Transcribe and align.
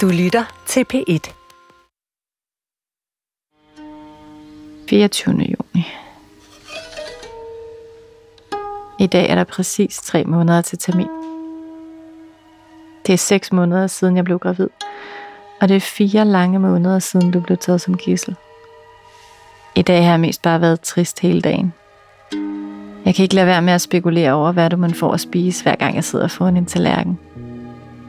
Du 0.00 0.08
lytter 0.08 0.44
til 0.66 0.86
P1. 0.94 1.32
24. 4.88 5.34
juni. 5.34 5.86
I 8.98 9.06
dag 9.06 9.30
er 9.30 9.34
der 9.34 9.44
præcis 9.44 9.96
tre 9.96 10.24
måneder 10.24 10.60
til 10.62 10.78
termin. 10.78 11.08
Det 13.06 13.12
er 13.12 13.16
seks 13.16 13.52
måneder 13.52 13.86
siden 13.86 14.16
jeg 14.16 14.24
blev 14.24 14.38
gravid, 14.38 14.68
og 15.60 15.68
det 15.68 15.76
er 15.76 15.80
fire 15.80 16.24
lange 16.24 16.58
måneder 16.58 16.98
siden 16.98 17.30
du 17.30 17.40
blev 17.40 17.58
taget 17.58 17.80
som 17.80 17.96
gissel. 17.96 18.36
I 19.74 19.82
dag 19.82 20.04
har 20.04 20.10
jeg 20.10 20.20
mest 20.20 20.42
bare 20.42 20.60
været 20.60 20.80
trist 20.80 21.20
hele 21.20 21.40
dagen. 21.40 21.72
Jeg 23.04 23.14
kan 23.14 23.22
ikke 23.22 23.34
lade 23.34 23.46
være 23.46 23.62
med 23.62 23.72
at 23.72 23.80
spekulere 23.80 24.32
over, 24.32 24.52
hvad 24.52 24.70
du 24.70 24.76
man 24.76 24.94
får 24.94 25.12
at 25.12 25.20
spise, 25.20 25.62
hver 25.62 25.74
gang 25.74 25.94
jeg 25.94 26.04
sidder 26.04 26.28
foran 26.28 26.56
en 26.56 26.66
tallerken. 26.66 27.18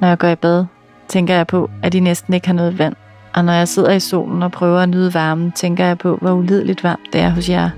Når 0.02 0.08
jeg 0.08 0.18
går 0.18 0.28
i 0.28 0.36
bad, 0.36 0.66
tænker 1.08 1.36
jeg 1.36 1.48
på, 1.48 1.70
at 1.84 1.94
de 1.94 2.00
næsten 2.00 2.34
ikke 2.34 2.48
har 2.48 2.54
noget 2.54 2.80
vand. 2.80 2.96
Og 3.34 3.46
når 3.46 3.54
jeg 3.54 3.68
sidder 3.68 3.92
i 3.92 4.00
solen 4.00 4.44
og 4.44 4.52
prøver 4.52 4.80
at 4.80 4.90
nyde 4.90 5.14
varmen, 5.14 5.52
tænker 5.52 5.86
jeg 5.86 5.98
på, 5.98 6.18
hvor 6.22 6.32
ulideligt 6.32 6.84
varmt 6.84 7.14
det 7.14 7.22
er 7.22 7.30
hos 7.30 7.50
jer. 7.50 7.70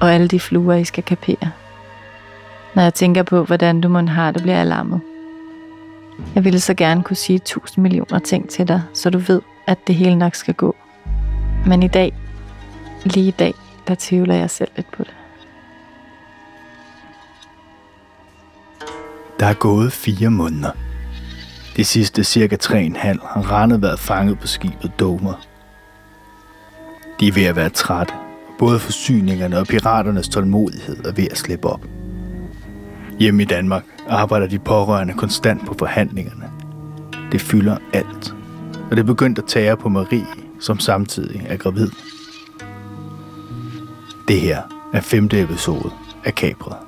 Og 0.00 0.14
alle 0.14 0.28
de 0.28 0.40
fluer, 0.40 0.74
I 0.74 0.84
skal 0.84 1.04
kapere. 1.04 1.50
Når 2.74 2.82
jeg 2.82 2.94
tænker 2.94 3.22
på, 3.22 3.44
hvordan 3.44 3.80
du 3.80 3.88
må 3.88 4.06
have 4.06 4.32
det, 4.32 4.42
bliver 4.42 4.64
jeg. 4.64 4.86
Jeg 6.34 6.44
ville 6.44 6.60
så 6.60 6.74
gerne 6.74 7.02
kunne 7.02 7.16
sige 7.16 7.38
tusind 7.38 7.82
millioner 7.82 8.18
ting 8.18 8.48
til 8.48 8.68
dig, 8.68 8.82
så 8.94 9.10
du 9.10 9.18
ved, 9.18 9.40
at 9.66 9.78
det 9.86 9.94
hele 9.94 10.16
nok 10.16 10.34
skal 10.34 10.54
gå. 10.54 10.76
Men 11.66 11.82
i 11.82 11.88
dag, 11.88 12.12
lige 13.04 13.28
i 13.28 13.30
dag, 13.30 13.54
der 13.88 13.94
tvivler 13.98 14.34
jeg 14.34 14.50
selv 14.50 14.70
lidt 14.76 14.90
på 14.92 15.04
det. 15.04 15.14
Der 19.40 19.46
er 19.46 19.54
gået 19.54 19.92
fire 19.92 20.30
måneder. 20.30 20.70
De 21.78 21.84
sidste 21.84 22.24
cirka 22.24 22.56
tre 22.56 22.82
en 22.82 22.96
halv 22.96 23.20
har 23.22 23.42
Rane 23.42 23.82
været 23.82 23.98
fanget 23.98 24.38
på 24.38 24.46
skibet 24.46 24.92
Domer. 24.98 25.46
De 27.20 27.28
er 27.28 27.32
ved 27.32 27.44
at 27.44 27.56
være 27.56 27.68
trætte, 27.68 28.14
både 28.58 28.78
forsyningerne 28.78 29.58
og 29.58 29.66
piraternes 29.66 30.28
tålmodighed 30.28 31.04
er 31.04 31.12
ved 31.12 31.26
at 31.30 31.38
slippe 31.38 31.68
op. 31.68 31.80
Hjemme 33.18 33.42
i 33.42 33.46
Danmark 33.46 33.84
arbejder 34.08 34.46
de 34.46 34.58
pårørende 34.58 35.14
konstant 35.14 35.66
på 35.66 35.74
forhandlingerne. 35.78 36.50
Det 37.32 37.40
fylder 37.40 37.76
alt, 37.92 38.34
og 38.90 38.96
det 38.96 38.98
er 38.98 39.06
begyndt 39.06 39.38
at 39.38 39.44
tære 39.44 39.76
på 39.76 39.88
Marie, 39.88 40.26
som 40.60 40.78
samtidig 40.78 41.46
er 41.48 41.56
gravid. 41.56 41.90
Det 44.28 44.40
her 44.40 44.62
er 44.92 45.00
femte 45.00 45.42
episode 45.42 45.90
af 46.24 46.34
Kapret. 46.34 46.87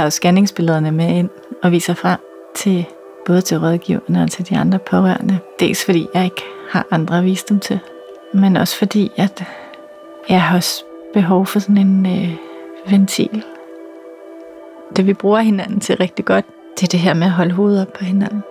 Har 0.00 0.06
jo 0.06 0.10
scanningsbillederne 0.10 0.90
med 0.90 1.08
ind 1.08 1.30
og 1.62 1.72
viser 1.72 1.94
frem 1.94 2.18
til 2.54 2.86
både 3.26 3.40
til 3.40 3.58
rådgiverne 3.58 4.22
og 4.22 4.30
til 4.30 4.48
de 4.48 4.56
andre 4.56 4.78
pårørende. 4.78 5.38
Dels 5.60 5.84
fordi 5.84 6.06
jeg 6.14 6.24
ikke 6.24 6.42
har 6.70 6.86
andre 6.90 7.18
at 7.18 7.24
vise 7.24 7.46
dem 7.48 7.60
til, 7.60 7.78
men 8.34 8.56
også 8.56 8.76
fordi, 8.76 9.10
at 9.16 9.44
jeg 10.28 10.42
har 10.42 10.56
også 10.56 10.84
behov 11.12 11.46
for 11.46 11.58
sådan 11.58 11.78
en 11.78 12.06
øh, 12.06 12.36
ventil. 12.90 13.44
Det 14.96 15.06
vi 15.06 15.14
bruger 15.14 15.40
hinanden 15.40 15.80
til 15.80 15.96
rigtig 15.96 16.24
godt, 16.24 16.44
det 16.76 16.82
er 16.82 16.90
det 16.90 17.00
her 17.00 17.14
med 17.14 17.26
at 17.26 17.32
holde 17.32 17.52
hovedet 17.52 17.82
op 17.82 17.92
på 17.92 18.04
hinanden. 18.04 18.42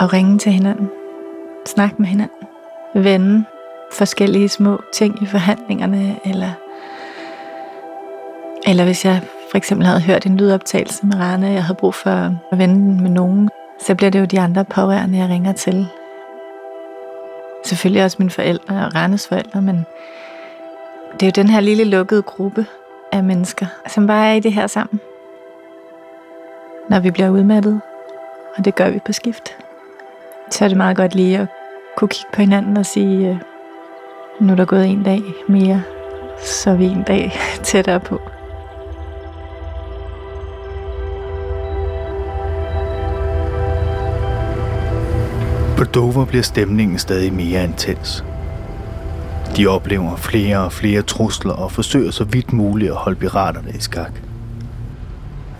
Og 0.00 0.12
ringe 0.12 0.38
til 0.38 0.52
hinanden. 0.52 0.90
Snakke 1.66 1.96
med 1.98 2.06
hinanden. 2.06 2.46
Vende 2.94 3.44
forskellige 3.92 4.48
små 4.48 4.80
ting 4.92 5.22
i 5.22 5.26
forhandlingerne, 5.26 6.16
eller, 6.24 6.50
eller 8.66 8.84
hvis 8.84 9.04
jeg 9.04 9.20
for 9.54 9.58
eksempel 9.58 9.86
havde 9.86 10.00
hørt 10.00 10.26
en 10.26 10.36
lydoptagelse 10.36 11.06
med 11.06 11.16
Rane, 11.16 11.46
jeg 11.46 11.64
havde 11.64 11.76
brug 11.76 11.94
for 11.94 12.10
at 12.52 12.58
vende 12.58 12.74
den 12.74 13.02
med 13.02 13.10
nogen, 13.10 13.50
så 13.80 13.94
bliver 13.94 14.10
det 14.10 14.20
jo 14.20 14.24
de 14.24 14.40
andre 14.40 14.64
pårørende, 14.64 15.18
jeg 15.18 15.28
ringer 15.28 15.52
til. 15.52 15.86
Selvfølgelig 17.64 18.04
også 18.04 18.16
mine 18.18 18.30
forældre 18.30 18.86
og 18.86 18.94
Randes 18.94 19.28
forældre, 19.28 19.62
men 19.62 19.86
det 21.12 21.22
er 21.22 21.26
jo 21.26 21.42
den 21.42 21.48
her 21.48 21.60
lille 21.60 21.84
lukkede 21.84 22.22
gruppe 22.22 22.66
af 23.12 23.24
mennesker, 23.24 23.66
som 23.88 24.06
bare 24.06 24.28
er 24.28 24.32
i 24.32 24.40
det 24.40 24.52
her 24.52 24.66
sammen. 24.66 25.00
Når 26.88 27.00
vi 27.00 27.10
bliver 27.10 27.30
udmattet, 27.30 27.80
og 28.56 28.64
det 28.64 28.74
gør 28.74 28.90
vi 28.90 29.00
på 29.06 29.12
skift, 29.12 29.56
så 30.50 30.64
er 30.64 30.68
det 30.68 30.76
meget 30.76 30.96
godt 30.96 31.14
lige 31.14 31.38
at 31.38 31.46
kunne 31.96 32.08
kigge 32.08 32.30
på 32.32 32.40
hinanden 32.40 32.76
og 32.76 32.86
sige, 32.86 33.28
øh, 33.28 33.36
nu 34.40 34.52
er 34.52 34.56
der 34.56 34.64
gået 34.64 34.86
en 34.86 35.02
dag 35.02 35.22
mere, 35.48 35.82
så 36.38 36.70
er 36.70 36.74
vi 36.74 36.84
en 36.84 37.02
dag 37.02 37.32
tættere 37.62 38.00
på. 38.00 38.20
På 45.76 45.84
Dover 45.84 46.24
bliver 46.24 46.42
stemningen 46.42 46.98
stadig 46.98 47.32
mere 47.32 47.64
intens. 47.64 48.24
De 49.56 49.66
oplever 49.66 50.16
flere 50.16 50.58
og 50.58 50.72
flere 50.72 51.02
trusler 51.02 51.52
og 51.52 51.72
forsøger 51.72 52.10
så 52.10 52.24
vidt 52.24 52.52
muligt 52.52 52.90
at 52.90 52.96
holde 52.96 53.18
piraterne 53.20 53.70
i 53.74 53.80
skak. 53.80 54.12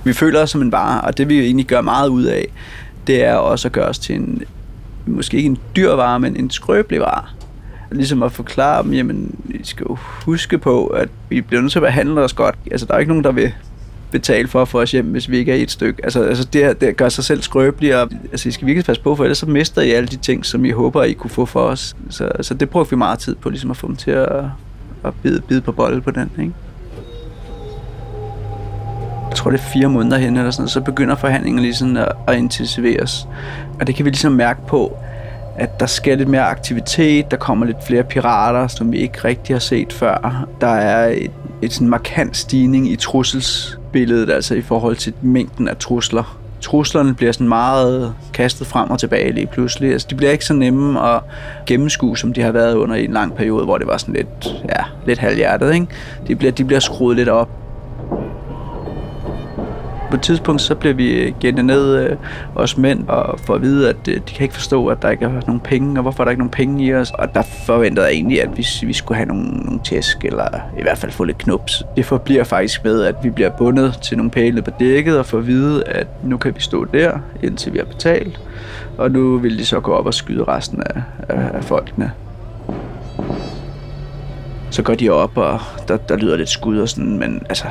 Vi 0.05 0.13
føler 0.13 0.43
os 0.43 0.51
som 0.51 0.63
en 0.63 0.73
vare, 0.73 1.01
og 1.01 1.19
det 1.19 1.29
vi 1.29 1.41
egentlig 1.41 1.67
gør 1.67 1.81
meget 1.81 2.09
ud 2.09 2.25
af, 2.25 2.47
det 3.07 3.25
er 3.25 3.35
også 3.35 3.69
at 3.69 3.73
gøre 3.73 3.89
os 3.89 3.99
til 3.99 4.15
en, 4.15 4.43
måske 5.07 5.37
ikke 5.37 5.47
en 5.47 5.59
dyr 5.77 5.93
vare, 5.93 6.21
men 6.21 6.37
en 6.37 6.51
skrøbelig 6.51 7.01
vare. 7.01 7.25
Ligesom 7.91 8.23
at 8.23 8.33
forklare 8.33 8.83
dem, 8.83 8.93
jamen, 8.93 9.35
I 9.49 9.65
skal 9.65 9.87
jo 9.91 9.97
huske 10.25 10.59
på, 10.59 10.87
at 10.87 11.09
vi 11.29 11.41
bliver 11.41 11.61
nødt 11.61 11.73
til 11.73 11.79
at 11.79 11.83
behandle 11.83 12.21
os 12.21 12.33
godt. 12.33 12.55
Altså, 12.71 12.87
der 12.87 12.95
er 12.95 12.99
ikke 12.99 13.11
nogen, 13.11 13.25
der 13.25 13.33
vil 13.33 13.53
betale 14.15 14.49
for 14.49 14.63
at 14.63 14.69
få 14.69 14.81
os 14.81 14.93
hjem, 14.93 15.07
hvis 15.07 15.31
vi 15.31 15.39
ikke 15.39 15.53
er 15.53 15.57
i 15.57 15.63
et 15.63 15.71
stykke. 15.71 16.05
Altså, 16.05 16.23
altså 16.23 16.45
det, 16.45 16.81
det 16.81 16.97
gør 16.97 17.09
sig 17.09 17.25
selv 17.25 17.43
skrøbeligt, 17.43 17.95
og 17.95 18.11
altså, 18.33 18.49
I 18.49 18.53
skal 18.53 18.67
virkelig 18.67 18.85
passe 18.85 19.03
på, 19.03 19.17
for 19.17 19.25
ellers 19.25 19.39
så 19.39 19.47
mister 19.47 19.83
I 19.83 19.91
alle 19.91 20.09
de 20.09 20.17
ting, 20.17 20.47
som 20.47 20.65
I 20.65 20.71
håber, 20.71 21.03
I 21.03 21.13
kunne 21.13 21.31
få 21.31 21.47
for 21.47 21.61
os. 21.61 21.97
Så, 22.11 22.31
så 22.41 22.55
det 22.55 22.71
brugte 22.71 22.91
vi 22.91 22.97
meget 22.97 23.19
tid 23.19 23.35
på, 23.35 23.51
ligesom 23.51 23.71
at 23.71 23.77
få 23.77 23.87
dem 23.87 23.97
til 23.97 24.11
at, 24.11 24.45
at 25.05 25.15
bide, 25.23 25.41
bide 25.41 25.61
på 25.61 25.73
bolden 25.73 26.03
på 26.03 26.11
den, 26.11 26.31
ikke? 26.39 26.53
jeg 29.31 29.37
tror 29.37 29.51
det 29.51 29.59
er 29.59 29.63
fire 29.63 29.89
måneder 29.89 30.19
hen 30.19 30.37
eller 30.37 30.51
sådan, 30.51 30.69
så 30.69 30.81
begynder 30.81 31.17
forhandlingen 31.17 31.63
lige 31.63 31.75
sådan 31.75 31.97
at, 31.97 32.13
at 32.29 32.37
intensiveres. 32.37 33.29
Og 33.81 33.87
det 33.87 33.95
kan 33.95 34.05
vi 34.05 34.11
ligesom 34.11 34.33
mærke 34.33 34.67
på, 34.67 34.97
at 35.57 35.81
der 35.81 35.87
sker 35.87 36.17
lidt 36.17 36.29
mere 36.29 36.43
aktivitet, 36.43 37.31
der 37.31 37.37
kommer 37.37 37.67
lidt 37.67 37.87
flere 37.87 38.03
pirater, 38.03 38.67
som 38.67 38.93
vi 38.93 38.99
ikke 38.99 39.19
rigtig 39.25 39.55
har 39.55 39.61
set 39.61 39.93
før. 39.93 40.47
Der 40.61 40.67
er 40.67 41.09
et, 41.09 41.31
et 41.63 41.73
sådan 41.73 41.89
markant 41.89 42.37
stigning 42.37 42.93
i 42.93 42.97
trussels 42.97 43.79
billedet, 43.95 44.31
altså 44.31 44.55
i 44.55 44.63
forhold 44.63 44.97
til 44.97 45.13
mængden 45.23 45.69
af 45.69 45.77
trusler. 45.77 46.39
Truslerne 46.61 47.15
bliver 47.15 47.33
sådan 47.33 47.49
meget 47.49 48.15
kastet 48.33 48.67
frem 48.67 48.91
og 48.91 48.99
tilbage 48.99 49.33
lige 49.33 49.47
pludselig. 49.47 49.93
Altså, 49.93 50.07
de 50.11 50.15
bliver 50.15 50.33
ikke 50.33 50.45
så 50.45 50.55
nemme 50.55 51.15
at 51.15 51.21
gennemskue, 51.67 52.19
som 52.19 52.33
de 52.33 52.43
har 52.43 52.53
været 52.53 52.75
under 52.75 52.97
i 52.97 53.05
en 53.05 53.13
lang 53.13 53.35
periode, 53.35 53.65
hvor 53.65 53.79
det 53.79 53.87
var 53.87 53.97
sådan 53.97 54.15
lidt, 54.15 54.55
ja, 54.69 54.85
lidt 55.07 55.19
halvhjertet. 55.19 55.75
Ikke? 55.75 55.87
De, 56.29 56.37
bliver, 56.37 56.53
de 56.53 56.65
bliver 56.65 56.81
skruet 56.81 57.17
lidt 57.17 57.29
op 57.29 57.64
på 60.15 60.19
et 60.19 60.23
tidspunkt, 60.23 60.61
så 60.61 60.75
bliver 60.75 60.95
vi 60.95 61.13
øh, 61.13 61.33
gennet 61.41 61.65
ned, 61.65 61.97
øh, 61.97 62.17
os 62.55 62.77
mænd, 62.77 63.09
og 63.09 63.41
får 63.41 63.55
at 63.55 63.63
vide, 63.63 63.89
at 63.89 64.09
øh, 64.09 64.15
de 64.15 64.35
kan 64.35 64.43
ikke 64.43 64.55
forstå, 64.55 64.87
at 64.87 65.03
der 65.03 65.11
ikke 65.11 65.25
er 65.25 65.41
nogen 65.47 65.61
penge, 65.61 65.99
og 65.99 66.03
hvorfor 66.03 66.23
er 66.23 66.25
der 66.25 66.31
ikke 66.31 66.41
nogen 66.41 66.51
penge 66.51 66.85
i 66.85 66.95
os. 66.95 67.11
Og 67.11 67.35
der 67.35 67.43
forventede 67.67 68.07
jeg 68.07 68.15
egentlig, 68.15 68.43
at 68.43 68.49
vi, 68.57 68.67
vi 68.87 68.93
skulle 68.93 69.17
have 69.17 69.27
nogle, 69.27 69.49
nogle 69.49 69.81
tæsk, 69.85 70.25
eller 70.25 70.47
i 70.79 70.83
hvert 70.83 70.99
fald 70.99 71.13
få 71.13 71.25
lidt 71.25 71.39
knups. 71.39 71.83
Det 71.97 72.05
forbliver 72.05 72.45
faktisk 72.45 72.85
med, 72.85 73.03
at 73.03 73.15
vi 73.23 73.31
bliver 73.31 73.51
bundet 73.51 73.99
til 74.03 74.17
nogle 74.17 74.31
pæle 74.31 74.63
på 74.63 74.71
dækket, 74.81 75.19
og 75.19 75.27
får 75.27 75.39
at 75.39 75.47
vide, 75.47 75.85
at 75.85 76.07
nu 76.25 76.37
kan 76.37 76.55
vi 76.55 76.61
stå 76.61 76.85
der, 76.85 77.19
indtil 77.43 77.73
vi 77.73 77.79
har 77.79 77.85
betalt. 77.85 78.41
Og 78.99 79.11
nu 79.11 79.39
vil 79.39 79.59
de 79.59 79.67
så 79.67 79.81
gå 79.81 79.93
op 79.93 80.07
og 80.07 80.15
skyde 80.15 80.45
resten 80.45 80.83
af, 80.87 81.03
af, 81.29 81.51
af 81.55 81.65
folkene 81.65 82.13
så 84.71 84.83
går 84.83 84.95
de 84.95 85.11
op, 85.11 85.37
og 85.37 85.61
der, 85.89 85.97
der 85.97 86.17
lyder 86.17 86.37
lidt 86.37 86.49
skud 86.49 86.79
og 86.79 86.89
sådan, 86.89 87.19
men 87.19 87.43
altså, 87.49 87.67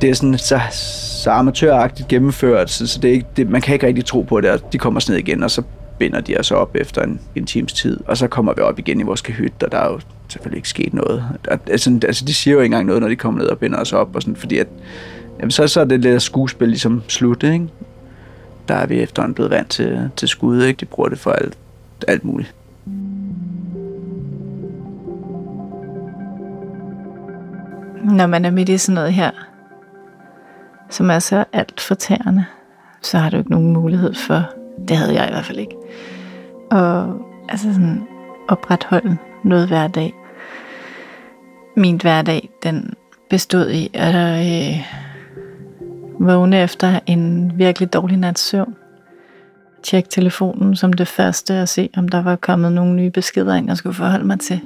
det 0.00 0.10
er 0.10 0.14
sådan 0.14 0.38
så, 0.38 0.60
så 0.70 1.30
amatøragtigt 1.30 2.08
gennemført, 2.08 2.70
så, 2.70 2.86
så 2.86 2.98
det 3.00 3.08
er 3.08 3.12
ikke, 3.12 3.26
det, 3.36 3.50
man 3.50 3.60
kan 3.60 3.74
ikke 3.74 3.86
rigtig 3.86 4.04
tro 4.04 4.22
på 4.22 4.40
det, 4.40 4.50
og 4.50 4.72
de 4.72 4.78
kommer 4.78 5.04
ned 5.08 5.18
igen, 5.18 5.42
og 5.42 5.50
så 5.50 5.62
binder 5.98 6.20
de 6.20 6.36
os 6.38 6.50
op 6.50 6.76
efter 6.76 7.02
en, 7.02 7.20
en 7.34 7.46
times 7.46 7.72
tid, 7.72 8.00
og 8.06 8.16
så 8.16 8.28
kommer 8.28 8.54
vi 8.54 8.60
op 8.60 8.78
igen 8.78 9.00
i 9.00 9.02
vores 9.02 9.20
kahyt, 9.20 9.62
og 9.62 9.72
der 9.72 9.78
er 9.78 9.92
jo 9.92 10.00
selvfølgelig 10.28 10.58
ikke 10.58 10.68
sket 10.68 10.94
noget. 10.94 11.24
Altså, 11.66 11.98
altså 12.06 12.24
de 12.24 12.34
siger 12.34 12.54
jo 12.54 12.60
ikke 12.60 12.64
engang 12.64 12.86
noget, 12.86 13.02
når 13.02 13.08
de 13.08 13.16
kommer 13.16 13.40
ned 13.40 13.48
og 13.48 13.58
binder 13.58 13.80
os 13.80 13.92
op, 13.92 14.16
og 14.16 14.22
sådan, 14.22 14.36
fordi 14.36 14.58
at, 14.58 14.66
jamen, 15.38 15.50
så, 15.50 15.68
så 15.68 15.80
er 15.80 15.84
det 15.84 16.00
lidt 16.00 16.22
skuespil 16.22 16.68
ligesom 16.68 17.02
slut, 17.08 17.42
ikke? 17.42 17.68
Der 18.68 18.74
er 18.74 18.86
vi 18.86 19.00
efterhånden 19.00 19.34
blevet 19.34 19.50
vant 19.50 19.70
til, 19.70 20.10
til 20.16 20.28
skud, 20.28 20.62
ikke? 20.62 20.80
De 20.80 20.84
bruger 20.84 21.08
det 21.08 21.18
for 21.18 21.30
alt, 21.30 21.54
alt 22.08 22.24
muligt. 22.24 22.54
Når 28.04 28.26
man 28.26 28.44
er 28.44 28.50
midt 28.50 28.68
i 28.68 28.78
sådan 28.78 28.94
noget 28.94 29.12
her, 29.12 29.30
som 30.94 31.10
er 31.10 31.18
så 31.18 31.44
alt 31.52 31.80
fortærende, 31.80 32.44
så 33.02 33.18
har 33.18 33.30
du 33.30 33.36
ikke 33.36 33.50
nogen 33.50 33.72
mulighed 33.72 34.14
for, 34.14 34.42
det 34.88 34.96
havde 34.96 35.14
jeg 35.14 35.28
i 35.28 35.32
hvert 35.32 35.44
fald 35.44 35.58
ikke, 35.58 35.76
og 36.70 37.20
altså 37.48 37.72
sådan 37.72 38.02
opretholde 38.48 39.16
noget 39.44 39.68
hver 39.68 39.88
dag. 39.88 40.14
Min 41.76 41.96
hverdag, 41.96 42.48
den 42.62 42.94
bestod 43.30 43.70
i 43.70 43.90
at 43.94 44.14
øh, 44.14 44.80
vågne 46.20 46.62
efter 46.62 47.00
en 47.06 47.52
virkelig 47.54 47.92
dårlig 47.92 48.16
nats 48.16 48.40
søvn. 48.40 48.74
Tjekke 49.82 50.08
telefonen 50.08 50.76
som 50.76 50.92
det 50.92 51.08
første 51.08 51.62
og 51.62 51.68
se, 51.68 51.90
om 51.96 52.08
der 52.08 52.22
var 52.22 52.36
kommet 52.36 52.72
nogle 52.72 52.94
nye 52.94 53.10
beskeder 53.10 53.54
ind, 53.54 53.68
jeg 53.68 53.76
skulle 53.76 53.94
forholde 53.94 54.26
mig 54.26 54.40
til. 54.40 54.60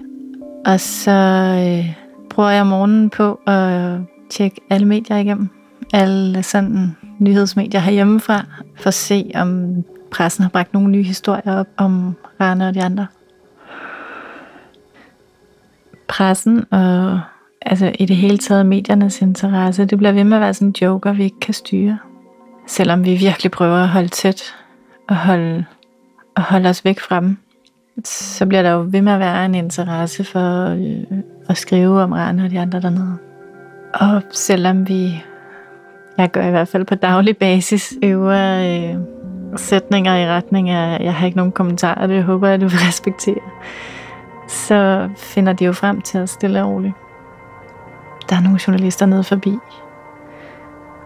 Og 0.66 0.80
så 0.80 1.10
øh, 1.10 1.94
bruger 2.30 2.50
jeg 2.50 2.66
morgenen 2.66 3.10
på 3.10 3.40
at 3.46 3.98
tjekke 4.30 4.60
alle 4.70 4.86
medier 4.86 5.16
igennem. 5.16 5.57
Alle 5.93 6.43
sådan 6.43 6.96
nyhedsmedier 7.19 7.81
herhjemmefra, 7.81 8.44
for 8.76 8.88
at 8.88 8.94
se, 8.94 9.31
om 9.35 9.75
pressen 10.11 10.43
har 10.43 10.50
bragt 10.50 10.73
nogle 10.73 10.90
nye 10.90 11.02
historier 11.02 11.61
op 11.61 11.67
om 11.76 12.17
Rane 12.40 12.69
og 12.69 12.75
de 12.75 12.82
andre. 12.82 13.06
Pressen 16.08 16.64
og 16.73 17.20
altså 17.62 17.93
i 17.99 18.06
det 18.06 18.17
hele 18.17 18.38
taget 18.38 18.67
mediernes 18.67 19.23
interesse, 19.23 19.85
det 19.85 19.99
bliver 19.99 20.12
ved 20.12 20.25
med 20.25 20.37
at 20.37 20.40
være 20.40 20.55
sådan 20.55 20.69
en 20.69 20.75
joker, 20.82 21.12
vi 21.12 21.25
ikke 21.25 21.40
kan 21.40 21.55
styre. 21.55 21.99
Selvom 22.67 23.05
vi 23.05 23.14
virkelig 23.14 23.52
prøver 23.52 23.76
at 23.76 23.88
holde 23.88 24.08
tæt 24.08 24.43
og 25.08 25.17
holde, 25.17 25.64
og 26.37 26.43
holde 26.43 26.69
os 26.69 26.85
væk 26.85 27.00
fra 27.00 27.20
dem, 27.20 27.37
så 28.05 28.46
bliver 28.46 28.62
der 28.62 28.70
jo 28.70 28.87
ved 28.90 29.02
med 29.02 29.12
at 29.12 29.20
være 29.20 29.44
en 29.44 29.55
interesse 29.55 30.25
for 30.25 30.69
øh, 30.69 31.19
at 31.49 31.56
skrive 31.56 32.02
om 32.02 32.12
Rane 32.12 32.44
og 32.44 32.50
de 32.50 32.61
andre 32.61 32.81
dernede. 32.81 33.17
Og 33.94 34.23
selvom 34.32 34.88
vi, 34.88 35.25
jeg 36.18 36.30
gør 36.30 36.46
i 36.46 36.50
hvert 36.50 36.68
fald 36.68 36.84
på 36.84 36.94
daglig 36.94 37.36
basis, 37.36 37.94
øver 38.02 38.60
øh, 38.60 38.96
sætninger 39.56 40.16
i 40.16 40.28
retning 40.28 40.70
af, 40.70 41.04
jeg 41.04 41.14
har 41.14 41.26
ikke 41.26 41.36
nogen 41.36 41.52
kommentarer, 41.52 42.06
det 42.06 42.24
håber 42.24 42.48
jeg, 42.48 42.60
du 42.60 42.66
vil 42.66 42.78
respektere, 42.88 43.40
så 44.48 45.08
finder 45.16 45.52
de 45.52 45.64
jo 45.64 45.72
frem 45.72 46.00
til 46.00 46.18
at 46.18 46.28
stille 46.28 46.62
og 46.62 46.70
roligt. 46.70 46.94
Der 48.30 48.36
er 48.36 48.40
nogle 48.40 48.58
journalister 48.66 49.06
nede 49.06 49.24
forbi. 49.24 49.52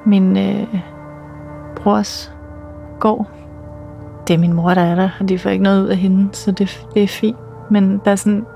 Min 0.04 0.36
øh, 0.36 0.66
brors 1.76 2.32
går. 3.00 3.30
Det 4.28 4.34
er 4.34 4.38
min 4.38 4.52
mor, 4.52 4.74
der 4.74 4.82
er 4.82 4.94
der, 4.94 5.08
og 5.20 5.28
de 5.28 5.38
får 5.38 5.50
ikke 5.50 5.64
noget 5.64 5.82
ud 5.82 5.88
af 5.88 5.96
hende, 5.96 6.28
så 6.32 6.52
det, 6.52 6.86
det 6.94 7.02
er 7.02 7.08
fint. 7.08 7.36
Men 7.70 8.00
der, 8.04 8.10
er 8.10 8.16
sådan, 8.16 8.46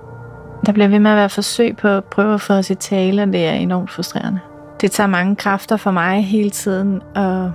der 0.67 0.73
bliver 0.73 0.89
ved 0.89 0.99
med 0.99 1.11
at 1.11 1.17
være 1.17 1.29
forsøg 1.29 1.77
på 1.77 1.89
at 1.89 2.05
prøve 2.05 2.35
at 2.35 2.41
få 2.41 2.53
os 2.53 2.71
i 2.71 2.75
tale, 2.75 3.23
og 3.23 3.29
det 3.29 3.47
er 3.47 3.53
enormt 3.53 3.91
frustrerende. 3.91 4.41
Det 4.81 4.91
tager 4.91 5.07
mange 5.07 5.37
kræfter 5.37 5.77
for 5.77 5.91
mig 5.91 6.25
hele 6.25 6.51
tiden 6.51 7.03
at 7.15 7.51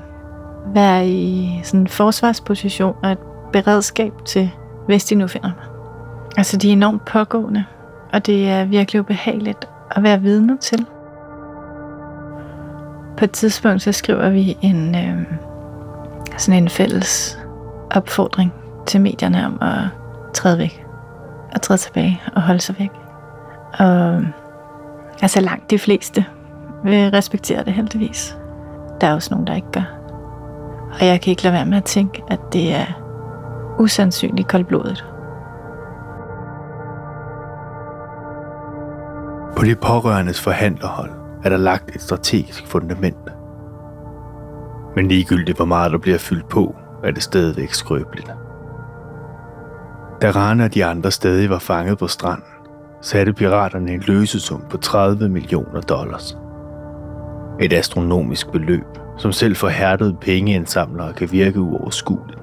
være 0.74 1.08
i 1.08 1.60
sådan 1.64 1.80
en 1.80 1.88
forsvarsposition 1.88 2.96
og 3.04 3.12
et 3.12 3.18
beredskab 3.54 4.14
til, 4.26 4.52
hvis 4.86 5.06
de 5.06 5.16
nu 5.16 5.28
finder 5.28 5.48
mig. 5.56 5.66
Altså, 6.38 6.58
de 6.58 6.68
er 6.68 6.74
enormt 6.74 7.06
pågående, 7.06 7.66
og 8.14 8.26
det 8.26 8.50
er 8.50 8.66
virkelig 8.66 9.02
ubehageligt 9.02 9.66
at 9.92 10.04
være 10.04 10.22
vidne 10.22 10.58
til. 10.58 10.86
På 13.18 13.26
et 13.26 13.32
tidspunkt, 13.32 13.82
så 13.82 13.92
skriver 13.92 14.30
vi 14.30 14.58
en, 14.62 14.96
øh, 14.96 15.26
sådan 16.38 16.64
en 16.64 16.70
fælles 16.70 17.40
opfordring 17.92 18.54
til 18.88 19.02
medierne 19.02 19.46
om 19.46 19.58
at 19.62 19.84
træde 20.34 20.58
væk. 20.58 20.86
Og 21.54 21.62
træde 21.62 21.78
tilbage 21.78 22.22
og 22.36 22.42
holde 22.42 22.62
sig 22.62 22.76
væk. 22.80 22.92
Og 23.74 24.22
altså 25.22 25.42
langt 25.42 25.72
de 25.72 25.80
fleste 25.80 26.26
vil 26.84 27.10
respektere 27.12 27.64
det 27.64 27.74
heldigvis. 27.74 28.38
Der 29.02 29.08
er 29.08 29.14
også 29.14 29.28
nogen, 29.32 29.48
der 29.48 29.56
ikke 29.56 29.72
gør. 29.72 29.98
Og 31.00 31.06
jeg 31.06 31.22
kan 31.22 31.32
ikke 31.32 31.44
lade 31.44 31.54
være 31.54 31.66
med 31.66 31.78
at 31.78 31.84
tænke, 31.84 32.24
at 32.28 32.40
det 32.54 32.74
er 32.74 32.86
usandsynligt 33.80 34.48
koldblodet. 34.48 35.06
På 39.58 39.66
de 39.66 39.76
pårørendes 39.76 40.42
forhandlerhold 40.42 41.12
er 41.44 41.50
der 41.50 41.58
lagt 41.58 41.96
et 41.96 42.02
strategisk 42.02 42.68
fundament. 42.68 43.30
Men 44.96 45.08
ligegyldigt 45.08 45.58
hvor 45.58 45.66
meget 45.66 45.92
der 45.92 45.98
bliver 45.98 46.18
fyldt 46.18 46.50
på, 46.50 46.76
er 47.04 47.12
det 47.12 47.24
stadigvæk 47.24 47.74
skrøbeligt. 47.74 48.32
Da 50.22 50.32
Rane 50.32 50.66
og 50.66 50.74
de 50.74 50.86
andre 50.86 51.12
stadig 51.12 51.50
var 51.50 51.60
fanget 51.60 51.98
på 51.98 52.08
stranden, 52.08 52.46
satte 53.02 53.34
piraterne 53.34 53.92
en 53.92 54.04
løsesum 54.08 54.64
på 54.70 54.78
30 54.78 55.30
millioner 55.30 55.82
dollars. 55.82 56.38
Et 57.62 57.74
astronomisk 57.74 58.52
beløb, 58.52 58.86
som 59.18 59.32
selv 59.32 59.56
for 59.56 59.68
hærdede 59.70 60.18
pengeindsamlere 60.22 61.14
kan 61.14 61.32
virke 61.32 61.60
uoverskueligt. 61.60 62.40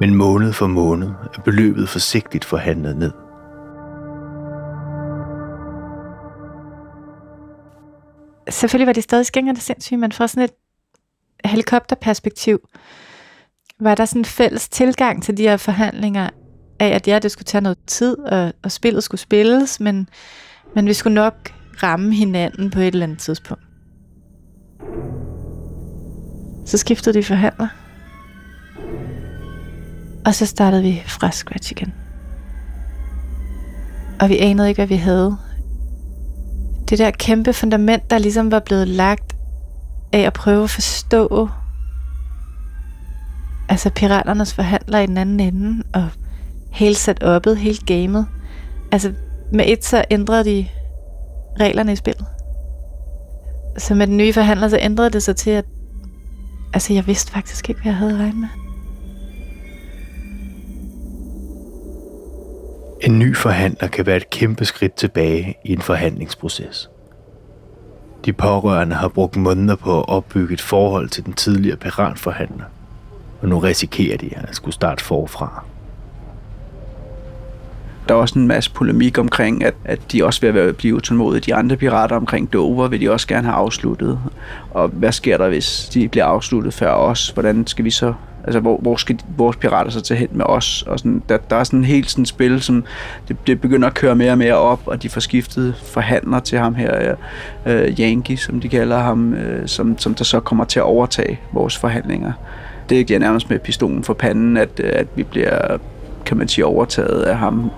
Men 0.00 0.14
måned 0.14 0.52
for 0.52 0.66
måned 0.66 1.08
er 1.08 1.40
beløbet 1.44 1.88
forsigtigt 1.88 2.44
forhandlet 2.44 2.96
ned. 2.96 3.12
Selvfølgelig 8.50 8.86
var 8.86 8.92
det 8.92 9.04
stadig 9.04 9.26
skængerne 9.26 9.60
sindssygt, 9.60 10.00
men 10.00 10.12
fra 10.12 10.28
sådan 10.28 10.44
et 10.44 10.50
helikopterperspektiv, 11.44 12.58
var 13.80 13.94
der 13.94 14.04
sådan 14.04 14.20
en 14.20 14.24
fælles 14.24 14.68
tilgang 14.68 15.22
til 15.22 15.36
de 15.36 15.42
her 15.42 15.56
forhandlinger 15.56 16.30
af, 16.80 16.88
at 16.88 17.08
ja, 17.08 17.18
det 17.18 17.30
skulle 17.30 17.46
tage 17.46 17.62
noget 17.62 17.78
tid, 17.86 18.18
og, 18.18 18.52
og 18.62 18.72
spillet 18.72 19.04
skulle 19.04 19.20
spilles, 19.20 19.80
men, 19.80 20.08
men 20.74 20.86
vi 20.86 20.92
skulle 20.92 21.14
nok 21.14 21.55
ramme 21.82 22.14
hinanden 22.14 22.70
på 22.70 22.80
et 22.80 22.86
eller 22.86 23.06
andet 23.06 23.18
tidspunkt. 23.18 23.62
Så 26.66 26.78
skiftede 26.78 27.18
de 27.18 27.24
forhandler. 27.24 27.68
Og 30.26 30.34
så 30.34 30.46
startede 30.46 30.82
vi 30.82 31.02
fra 31.06 31.30
scratch 31.30 31.72
igen. 31.72 31.94
Og 34.20 34.28
vi 34.28 34.38
anede 34.38 34.68
ikke, 34.68 34.78
hvad 34.78 34.86
vi 34.86 34.94
havde. 34.94 35.36
Det 36.90 36.98
der 36.98 37.10
kæmpe 37.10 37.52
fundament, 37.52 38.10
der 38.10 38.18
ligesom 38.18 38.50
var 38.50 38.60
blevet 38.60 38.88
lagt 38.88 39.36
af 40.12 40.20
at 40.20 40.32
prøve 40.32 40.64
at 40.64 40.70
forstå 40.70 41.48
altså 43.68 43.90
piraternes 43.90 44.54
forhandler 44.54 44.98
i 44.98 45.06
den 45.06 45.16
anden 45.16 45.40
ende, 45.40 45.82
og 45.94 46.08
hele 46.72 46.94
setup'et, 46.94 47.54
hele 47.54 47.78
gamet. 47.86 48.26
Altså 48.92 49.12
med 49.52 49.64
et 49.68 49.84
så 49.84 50.04
ændrede 50.10 50.44
de 50.44 50.66
reglerne 51.60 51.92
i 51.92 51.96
spillet. 51.96 52.26
Så 53.78 53.94
med 53.94 54.06
den 54.06 54.16
nye 54.16 54.32
forhandler, 54.32 54.68
så 54.68 54.78
ændrede 54.80 55.10
det 55.10 55.22
sig 55.22 55.36
til, 55.36 55.50
at 55.50 55.64
altså, 56.74 56.92
jeg 56.92 57.06
vidste 57.06 57.32
faktisk 57.32 57.68
ikke, 57.68 57.82
hvad 57.82 57.92
jeg 57.92 57.98
havde 57.98 58.18
regnet 58.18 58.36
med. 58.36 58.48
En 63.00 63.18
ny 63.18 63.36
forhandler 63.36 63.88
kan 63.88 64.06
være 64.06 64.16
et 64.16 64.30
kæmpe 64.30 64.64
skridt 64.64 64.94
tilbage 64.94 65.54
i 65.64 65.72
en 65.72 65.82
forhandlingsproces. 65.82 66.90
De 68.24 68.32
pårørende 68.32 68.96
har 68.96 69.08
brugt 69.08 69.36
måneder 69.36 69.76
på 69.76 69.98
at 69.98 70.08
opbygge 70.08 70.54
et 70.54 70.60
forhold 70.60 71.08
til 71.08 71.24
den 71.24 71.32
tidligere 71.32 71.76
piratforhandler, 71.76 72.64
og 73.42 73.48
nu 73.48 73.58
risikerer 73.58 74.16
de 74.16 74.30
at 74.36 74.56
skulle 74.56 74.74
starte 74.74 75.04
forfra. 75.04 75.64
Der 78.08 78.14
er 78.14 78.18
også 78.18 78.38
en 78.38 78.48
masse 78.48 78.70
polemik 78.70 79.18
omkring, 79.18 79.64
at, 79.64 79.74
at 79.84 80.12
de 80.12 80.24
også 80.24 80.40
vil 80.40 80.54
være, 80.54 80.72
blive 80.72 80.94
utålmodige. 80.94 81.40
De 81.40 81.54
andre 81.54 81.76
pirater 81.76 82.16
omkring 82.16 82.52
Dover 82.52 82.88
vil 82.88 83.00
de 83.00 83.10
også 83.10 83.26
gerne 83.26 83.46
have 83.46 83.56
afsluttet. 83.56 84.18
Og 84.70 84.88
hvad 84.88 85.12
sker 85.12 85.36
der, 85.36 85.48
hvis 85.48 85.90
de 85.94 86.08
bliver 86.08 86.24
afsluttet 86.24 86.74
før 86.74 86.90
os? 86.90 87.28
Hvordan 87.28 87.66
skal 87.66 87.84
vi 87.84 87.90
så 87.90 88.14
Altså, 88.46 88.60
hvor, 88.60 88.76
hvor 88.76 88.96
skal 88.96 89.18
vores 89.36 89.56
pirater 89.56 89.90
så 89.90 90.00
tage 90.00 90.18
hen 90.18 90.28
med 90.32 90.44
os? 90.48 90.82
Og 90.82 90.98
sådan, 90.98 91.22
der, 91.28 91.36
der 91.36 91.56
er 91.56 91.64
sådan 91.64 91.84
helt 91.84 92.10
sådan 92.10 92.26
spil, 92.26 92.62
som 92.62 92.84
det, 93.28 93.36
det 93.46 93.60
begynder 93.60 93.88
at 93.88 93.94
køre 93.94 94.16
mere 94.16 94.30
og 94.30 94.38
mere 94.38 94.54
op, 94.54 94.80
og 94.86 95.02
de 95.02 95.08
får 95.08 95.20
skiftet 95.20 95.74
forhandler 95.84 96.40
til 96.40 96.58
ham 96.58 96.74
her, 96.74 97.16
øh, 97.66 97.82
øh 97.86 97.98
Yankee, 98.00 98.36
som 98.36 98.60
de 98.60 98.68
kalder 98.68 98.98
ham, 98.98 99.34
øh, 99.34 99.68
som, 99.68 99.98
som 99.98 100.14
der 100.14 100.24
så 100.24 100.40
kommer 100.40 100.64
til 100.64 100.78
at 100.78 100.82
overtage 100.82 101.40
vores 101.52 101.76
forhandlinger. 101.76 102.32
Det 102.88 103.10
er 103.10 103.18
nærmest 103.18 103.50
med 103.50 103.58
pistolen 103.58 104.04
for 104.04 104.14
panden, 104.14 104.56
at, 104.56 104.80
øh, 104.80 104.90
at 104.94 105.06
vi 105.14 105.22
bliver, 105.22 105.78
kan 106.26 106.36
man 106.36 106.48
sige, 106.48 106.64
overtaget 106.64 107.22
af 107.22 107.36
ham. 107.36 107.70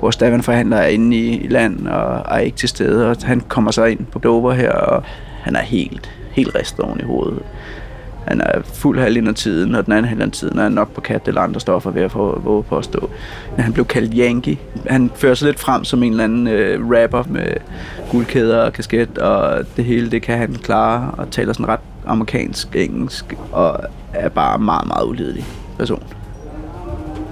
Vores 0.00 0.16
daværende 0.16 0.42
forhandler 0.42 0.76
er 0.76 0.86
inde 0.86 1.16
i, 1.16 1.40
i 1.44 1.48
land 1.48 1.88
og 1.88 2.36
er 2.36 2.38
ikke 2.38 2.56
til 2.56 2.68
stede, 2.68 3.10
og 3.10 3.16
han 3.22 3.40
kommer 3.40 3.70
så 3.70 3.84
ind 3.84 4.06
på 4.06 4.18
Dover 4.18 4.52
her, 4.52 4.72
og 4.72 5.02
han 5.42 5.56
er 5.56 5.62
helt, 5.62 6.10
helt 6.30 6.54
ristet 6.54 6.80
oven 6.80 7.00
i 7.00 7.04
hovedet. 7.04 7.42
Han 8.26 8.40
er 8.40 8.62
fuld 8.62 8.98
halvdelen 8.98 9.28
af 9.28 9.34
tiden, 9.34 9.74
og 9.74 9.84
den 9.84 9.92
anden 9.92 10.08
halvdelen 10.08 10.28
af 10.28 10.32
tiden 10.32 10.58
er 10.58 10.62
han 10.62 10.72
nok 10.72 10.94
på 10.94 11.00
kat 11.00 11.28
eller 11.28 11.40
andre 11.40 11.60
stoffer 11.60 11.90
ved 11.90 12.02
at 12.02 12.12
få 12.12 12.40
våge 12.40 12.62
på 12.62 12.78
at 12.78 12.84
stå. 12.84 13.10
Han 13.58 13.72
blev 13.72 13.84
kaldt 13.84 14.12
Yankee. 14.16 14.58
Han 14.86 15.10
fører 15.14 15.34
sig 15.34 15.46
lidt 15.46 15.60
frem 15.60 15.84
som 15.84 16.02
en 16.02 16.12
eller 16.12 16.24
anden 16.24 16.46
øh, 16.46 16.90
rapper 16.90 17.24
med 17.28 17.46
guldkæder 18.10 18.62
og 18.62 18.72
kasket, 18.72 19.18
og 19.18 19.64
det 19.76 19.84
hele 19.84 20.10
det 20.10 20.22
kan 20.22 20.38
han 20.38 20.54
klare, 20.54 21.10
og 21.18 21.30
taler 21.30 21.52
sådan 21.52 21.68
ret 21.68 21.80
amerikansk 22.06 22.76
engelsk, 22.76 23.34
og 23.52 23.80
er 24.14 24.28
bare 24.28 24.58
meget, 24.58 24.86
meget 24.86 25.06
ulidelig 25.06 25.44
person 25.78 26.02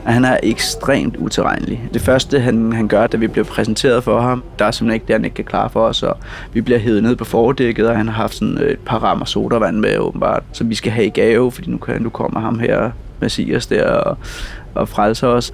og 0.04 0.12
han 0.12 0.24
er 0.24 0.36
ekstremt 0.42 1.16
utilregnelig. 1.16 1.88
Det 1.94 2.02
første, 2.02 2.40
han, 2.40 2.72
han 2.72 2.88
gør, 2.88 3.06
da 3.06 3.16
vi 3.16 3.26
bliver 3.26 3.44
præsenteret 3.44 4.04
for 4.04 4.20
ham, 4.20 4.42
der 4.58 4.64
er 4.64 4.70
simpelthen 4.70 4.94
ikke 4.94 5.06
det, 5.06 5.14
han 5.14 5.24
ikke 5.24 5.34
kan 5.34 5.44
klare 5.44 5.70
for 5.70 5.86
os, 5.86 6.02
og 6.02 6.16
vi 6.52 6.60
bliver 6.60 6.78
hævet 6.78 7.02
ned 7.02 7.16
på 7.16 7.24
fordækket, 7.24 7.88
og 7.88 7.96
han 7.96 8.08
har 8.08 8.14
haft 8.14 8.34
sådan 8.34 8.58
øh, 8.58 8.70
et 8.70 8.78
par 8.78 8.98
rammer 8.98 9.24
sodavand 9.24 9.76
med, 9.76 9.98
åbenbart, 9.98 10.42
som 10.52 10.70
vi 10.70 10.74
skal 10.74 10.92
have 10.92 11.06
i 11.06 11.10
gave, 11.10 11.52
fordi 11.52 11.70
nu, 11.70 11.78
kan, 11.78 12.02
nu 12.02 12.08
kommer 12.08 12.40
ham 12.40 12.58
her 12.58 12.90
Messias 13.24 13.66
der 13.66 13.84
og, 13.84 14.18
og 14.74 14.88
frelser 14.88 15.28
os. 15.28 15.52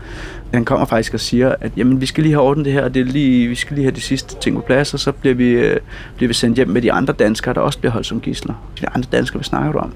Han 0.55 0.65
kommer 0.65 0.87
faktisk 0.87 1.15
og 1.15 1.21
siger, 1.21 1.55
at 1.61 1.73
jamen, 1.77 2.01
vi 2.01 2.07
skal 2.07 2.23
lige 2.23 2.33
have 2.33 2.43
ordnet 2.43 2.65
det 2.65 2.73
her, 2.73 2.85
og 2.85 2.95
det 2.95 3.01
er 3.01 3.05
lige, 3.05 3.49
vi 3.49 3.55
skal 3.55 3.75
lige 3.75 3.85
have 3.85 3.95
de 3.95 4.01
sidste 4.01 4.37
ting 4.41 4.57
på 4.57 4.63
plads, 4.63 4.95
og 4.95 5.01
så 5.01 5.13
bliver 5.13 5.35
vi, 5.35 5.51
øh, 5.51 5.77
bliver 6.17 6.29
vi 6.29 6.35
sendt 6.35 6.57
hjem 6.57 6.69
med 6.69 6.83
de 6.83 6.93
andre 6.93 7.15
danskere, 7.15 7.55
der 7.55 7.61
også 7.61 7.79
bliver 7.79 7.93
holdt 7.93 8.07
som 8.07 8.21
gisler. 8.21 8.55
De 8.81 8.89
andre 8.89 9.09
danskere, 9.13 9.39
vi 9.39 9.45
snakker 9.45 9.81
om. 9.81 9.93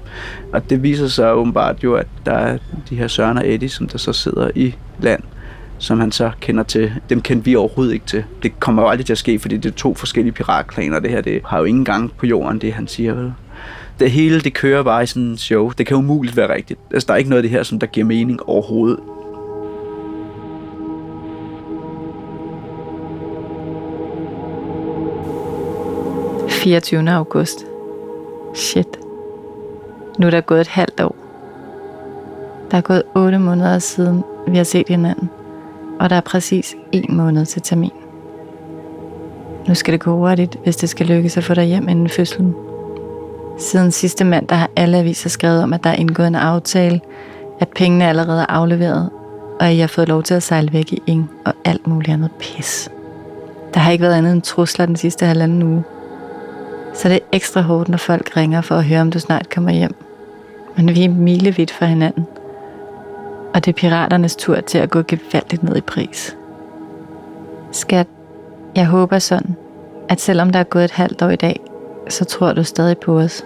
Og 0.53 0.69
det 0.69 0.83
viser 0.83 1.07
sig 1.07 1.33
åbenbart 1.33 1.83
jo, 1.83 1.93
at 1.93 2.07
der 2.25 2.31
er 2.31 2.57
de 2.89 2.95
her 2.95 3.07
Søren 3.07 3.37
og 3.37 3.47
Eddie, 3.47 3.69
som 3.69 3.87
der 3.87 3.97
så 3.97 4.13
sidder 4.13 4.49
i 4.55 4.75
land, 4.99 5.23
som 5.77 5.99
han 5.99 6.11
så 6.11 6.31
kender 6.39 6.63
til. 6.63 6.93
Dem 7.09 7.21
kendte 7.21 7.45
vi 7.45 7.55
overhovedet 7.55 7.93
ikke 7.93 8.05
til. 8.05 8.23
Det 8.43 8.59
kommer 8.59 8.81
jo 8.81 8.89
aldrig 8.89 9.05
til 9.05 9.13
at 9.13 9.17
ske, 9.17 9.39
fordi 9.39 9.57
det 9.57 9.71
er 9.71 9.75
to 9.75 9.95
forskellige 9.95 10.33
piratklaner. 10.33 10.99
Det 10.99 11.11
her 11.11 11.21
det 11.21 11.41
har 11.45 11.59
jo 11.59 11.63
ingen 11.63 11.85
gang 11.85 12.11
på 12.17 12.25
jorden, 12.25 12.59
det 12.61 12.73
han 12.73 12.87
siger. 12.87 13.13
Vel? 13.13 13.33
Det 13.99 14.11
hele 14.11 14.41
det 14.41 14.53
kører 14.53 14.83
bare 14.83 15.03
i 15.03 15.05
sådan 15.05 15.23
en 15.23 15.37
show. 15.37 15.71
Det 15.77 15.87
kan 15.87 15.97
umuligt 15.97 16.37
være 16.37 16.53
rigtigt. 16.53 16.79
Altså, 16.91 17.07
der 17.07 17.13
er 17.13 17.17
ikke 17.17 17.29
noget 17.29 17.43
af 17.43 17.43
det 17.43 17.51
her, 17.51 17.63
som 17.63 17.79
der 17.79 17.87
giver 17.87 18.05
mening 18.05 18.43
overhovedet. 18.43 18.99
24. 26.49 27.09
august. 27.09 27.65
Shit. 28.53 28.99
Nu 30.19 30.27
er 30.27 30.31
der 30.31 30.41
gået 30.41 30.61
et 30.61 30.67
halvt 30.67 31.01
år. 31.01 31.15
Der 32.71 32.77
er 32.77 32.81
gået 32.81 33.03
8 33.15 33.39
måneder 33.39 33.79
siden, 33.79 34.23
vi 34.47 34.57
har 34.57 34.63
set 34.63 34.87
hinanden. 34.87 35.29
Og 35.99 36.09
der 36.09 36.15
er 36.15 36.21
præcis 36.21 36.75
en 36.91 37.17
måned 37.17 37.45
til 37.45 37.61
termin. 37.61 37.91
Nu 39.67 39.75
skal 39.75 39.91
det 39.91 40.01
gå 40.01 40.11
hurtigt, 40.11 40.57
hvis 40.63 40.75
det 40.75 40.89
skal 40.89 41.07
lykkes 41.07 41.37
at 41.37 41.43
få 41.43 41.53
dig 41.53 41.63
hjem 41.63 41.89
inden 41.89 42.09
fødslen. 42.09 42.55
Siden 43.57 43.91
sidste 43.91 44.23
mandag 44.23 44.57
har 44.57 44.69
alle 44.75 44.97
aviser 44.97 45.29
skrevet 45.29 45.63
om, 45.63 45.73
at 45.73 45.83
der 45.83 45.89
er 45.89 45.95
indgået 45.95 46.27
en 46.27 46.35
aftale, 46.35 47.01
at 47.59 47.69
pengene 47.69 48.07
allerede 48.07 48.41
er 48.41 48.45
afleveret, 48.49 49.09
og 49.59 49.67
at 49.67 49.75
jeg 49.75 49.83
har 49.83 49.87
fået 49.87 50.07
lov 50.07 50.23
til 50.23 50.33
at 50.33 50.43
sejle 50.43 50.73
væk 50.73 50.93
i 50.93 51.03
ing 51.07 51.31
og 51.45 51.53
alt 51.65 51.87
muligt 51.87 52.13
andet 52.13 52.31
pis. 52.39 52.89
Der 53.73 53.79
har 53.79 53.91
ikke 53.91 54.01
været 54.01 54.13
andet 54.13 54.33
end 54.33 54.41
trusler 54.41 54.85
den 54.85 54.95
sidste 54.95 55.25
halvanden 55.25 55.63
uge. 55.63 55.83
Så 56.93 57.09
det 57.09 57.15
er 57.15 57.25
ekstra 57.31 57.61
hårdt, 57.61 57.89
når 57.89 57.97
folk 57.97 58.37
ringer 58.37 58.61
for 58.61 58.75
at 58.75 58.85
høre, 58.85 59.01
om 59.01 59.11
du 59.11 59.19
snart 59.19 59.49
kommer 59.49 59.71
hjem. 59.71 59.95
Men 60.77 60.95
vi 60.95 61.03
er 61.03 61.09
milevidt 61.09 61.71
fra 61.71 61.85
hinanden. 61.85 62.25
Og 63.53 63.65
det 63.65 63.71
er 63.71 63.75
piraternes 63.75 64.35
tur 64.35 64.61
til 64.61 64.77
at 64.77 64.89
gå 64.89 65.01
gevaldigt 65.01 65.63
ned 65.63 65.75
i 65.75 65.81
pris. 65.81 66.37
Skat, 67.71 68.07
jeg 68.75 68.85
håber 68.85 69.19
sådan, 69.19 69.55
at 70.09 70.21
selvom 70.21 70.49
der 70.49 70.59
er 70.59 70.63
gået 70.63 70.83
et 70.83 70.91
halvt 70.91 71.21
år 71.21 71.29
i 71.29 71.35
dag, 71.35 71.61
så 72.09 72.25
tror 72.25 72.53
du 72.53 72.63
stadig 72.63 72.97
på 72.97 73.19
os. 73.19 73.43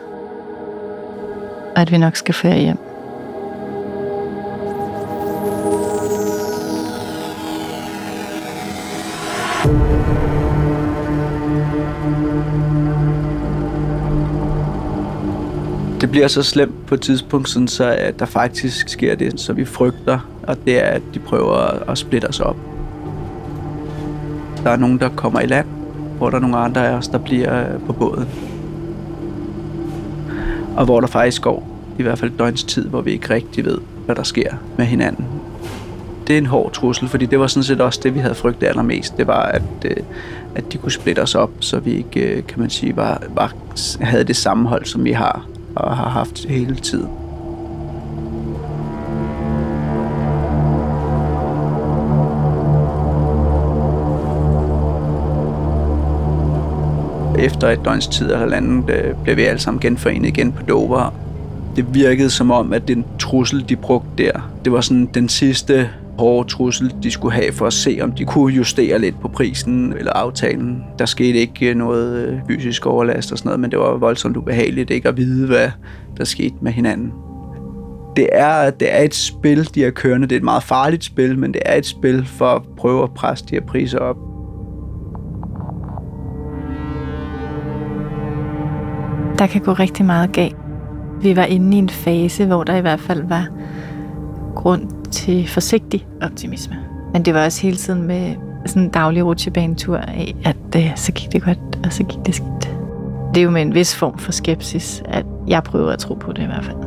Og 1.75 1.82
at 1.82 1.92
vi 1.92 1.98
nok 1.98 2.16
skal 2.16 2.34
føre 2.34 2.58
hjem. 2.58 2.78
Det 16.01 16.12
bliver 16.12 16.28
så 16.28 16.44
slemt 16.44 16.86
på 16.88 16.96
et 16.96 17.01
tidspunkt, 17.01 17.50
sådan 17.50 17.68
så 17.68 17.84
at 17.84 18.20
der 18.20 18.25
faktisk 18.25 18.89
sker 18.89 19.16
det, 19.16 19.39
så 19.39 19.54
vi 19.54 19.66
frygter, 19.66 20.20
og 20.44 20.58
det 20.66 20.80
er, 20.80 20.86
at 20.86 21.01
de 21.13 21.20
prøver 21.20 21.89
at 21.89 21.98
splitte 21.98 22.25
os 22.25 22.39
op. 22.39 22.56
Der 24.63 24.70
er 24.70 24.75
nogen, 24.75 25.00
der 25.00 25.10
kommer 25.10 25.39
i 25.39 25.46
land, 25.46 25.79
hvor 26.20 26.30
der 26.30 26.38
er 26.38 26.42
nogle 26.42 26.58
andre 26.58 26.88
af 26.88 26.94
os, 26.94 27.08
der 27.08 27.18
bliver 27.18 27.60
øh, 27.60 27.80
på 27.86 27.94
båden. 27.94 28.28
Og 30.78 30.86
hvor 30.86 31.00
der 31.00 31.08
faktisk 31.08 31.42
går 31.42 31.68
i 32.00 32.04
hvert 32.04 32.20
fald 32.20 32.32
døgns 32.40 32.64
tid, 32.64 32.88
hvor 32.88 33.02
vi 33.02 33.12
ikke 33.12 33.30
rigtig 33.30 33.66
ved, 33.66 33.78
hvad 34.06 34.16
der 34.16 34.24
sker 34.24 34.54
med 34.78 34.86
hinanden. 34.86 35.26
Det 36.28 36.34
er 36.34 36.38
en 36.38 36.46
hård 36.46 36.72
trussel, 36.72 37.08
fordi 37.08 37.26
det 37.26 37.40
var 37.40 37.48
sådan 37.48 37.64
set 37.64 37.82
også 37.82 38.00
det, 38.04 38.16
vi 38.16 38.20
havde 38.20 38.36
frygtet 38.36 38.68
allermest. 38.68 39.18
Det 39.18 39.28
var, 39.28 39.42
at, 39.42 39.62
øh, 39.86 39.96
at 40.56 40.74
de 40.74 40.78
kunne 40.78 40.92
splitte 40.92 41.20
os 41.20 41.36
op, 41.36 41.52
så 41.60 41.80
vi 41.80 41.94
ikke, 41.94 42.20
øh, 42.20 42.44
kan 42.48 42.60
man 42.60 42.70
sige, 42.70 42.96
var, 42.96 43.24
var, 43.30 43.54
havde 44.02 44.24
det 44.24 44.36
sammenhold, 44.36 44.86
som 44.86 45.04
vi 45.04 45.12
har 45.12 45.46
og 45.76 45.98
har 45.98 46.10
haft 46.10 46.46
hele 46.46 46.76
tiden. 46.76 47.10
Efter 57.39 57.69
et 57.69 57.86
døgns 57.86 58.08
tid 58.08 58.25
eller 58.25 58.39
halvanden 58.39 58.89
øh, 58.89 59.13
blev 59.24 59.38
vi 59.38 59.43
alle 59.43 59.60
sammen 59.60 59.81
genforenet 59.81 60.27
igen 60.27 60.51
på 60.51 60.63
Dover. 60.63 61.13
Det 61.75 61.86
virkede 61.93 62.29
som 62.29 62.51
om, 62.51 62.74
at 62.74 62.88
den 62.88 63.05
trussel, 63.19 63.69
de 63.69 63.75
brugte 63.75 64.10
der, 64.17 64.51
det 64.65 64.74
var 64.74 64.81
sådan 64.81 65.10
den 65.13 65.29
sidste 65.29 65.89
hårde 66.17 66.50
trussel, 66.50 66.93
de 67.03 67.12
skulle 67.12 67.34
have 67.34 67.51
for 67.51 67.67
at 67.67 67.74
se, 67.74 68.00
om 68.01 68.12
de 68.12 68.25
kunne 68.25 68.53
justere 68.53 69.00
lidt 69.00 69.22
på 69.22 69.27
prisen 69.27 69.93
eller 69.98 70.13
aftalen. 70.13 70.84
Der 71.00 71.05
skete 71.05 71.39
ikke 71.39 71.69
øh, 71.69 71.75
noget 71.75 72.27
øh, 72.27 72.39
fysisk 72.48 72.86
overlast 72.86 73.31
og 73.31 73.38
sådan 73.38 73.48
noget, 73.48 73.60
men 73.60 73.72
det 73.72 73.79
var 73.79 73.98
voldsomt 73.98 74.38
ubehageligt 74.38 74.89
ikke 74.89 75.08
at 75.08 75.17
vide, 75.17 75.48
hvad 75.48 75.69
der 76.17 76.24
skete 76.24 76.55
med 76.62 76.72
hinanden. 76.72 77.13
Det 78.15 78.29
er, 78.31 78.69
det 78.69 78.96
er 78.96 79.03
et 79.03 79.15
spil, 79.15 79.75
de 79.75 79.86
er 79.86 79.91
kørende. 79.91 80.27
Det 80.27 80.36
er 80.36 80.39
et 80.39 80.43
meget 80.43 80.63
farligt 80.63 81.03
spil, 81.03 81.39
men 81.39 81.53
det 81.53 81.62
er 81.65 81.75
et 81.75 81.86
spil 81.86 82.25
for 82.25 82.46
at 82.46 82.62
prøve 82.77 83.03
at 83.03 83.13
presse 83.13 83.46
de 83.46 83.55
her 83.55 83.62
priser 83.62 84.00
op. 84.00 84.29
Der 89.39 89.48
kan 89.48 89.62
gå 89.62 89.74
rigtig 89.74 90.05
meget 90.05 90.31
galt. 90.31 90.55
Vi 91.22 91.36
var 91.36 91.43
inde 91.43 91.77
i 91.77 91.79
en 91.79 91.89
fase, 91.89 92.46
hvor 92.46 92.63
der 92.63 92.75
i 92.75 92.81
hvert 92.81 93.00
fald 93.00 93.27
var 93.27 93.48
grund 94.55 95.12
til 95.12 95.48
forsigtig 95.48 96.08
optimisme. 96.22 96.75
Men 97.13 97.25
det 97.25 97.34
var 97.34 97.46
også 97.46 97.62
hele 97.62 97.77
tiden 97.77 98.03
med 98.03 98.36
sådan 98.65 98.84
en 98.84 98.89
daglig 98.89 99.25
rutsjebanetur 99.25 99.98
af, 99.98 100.36
at 100.46 100.75
øh, 100.75 100.91
så 100.96 101.12
gik 101.12 101.31
det 101.31 101.43
godt, 101.43 101.79
og 101.86 101.93
så 101.93 102.03
gik 102.03 102.25
det 102.25 102.36
skidt. 102.36 102.75
Det 103.34 103.38
er 103.38 103.43
jo 103.43 103.50
med 103.50 103.62
en 103.62 103.74
vis 103.74 103.96
form 103.96 104.17
for 104.17 104.31
skepsis, 104.31 105.03
at 105.05 105.25
jeg 105.48 105.63
prøver 105.63 105.91
at 105.91 106.00
tro 106.00 106.13
på 106.13 106.34
det 106.34 106.43
i 106.43 106.46
hvert 106.46 106.65
fald. 106.65 106.77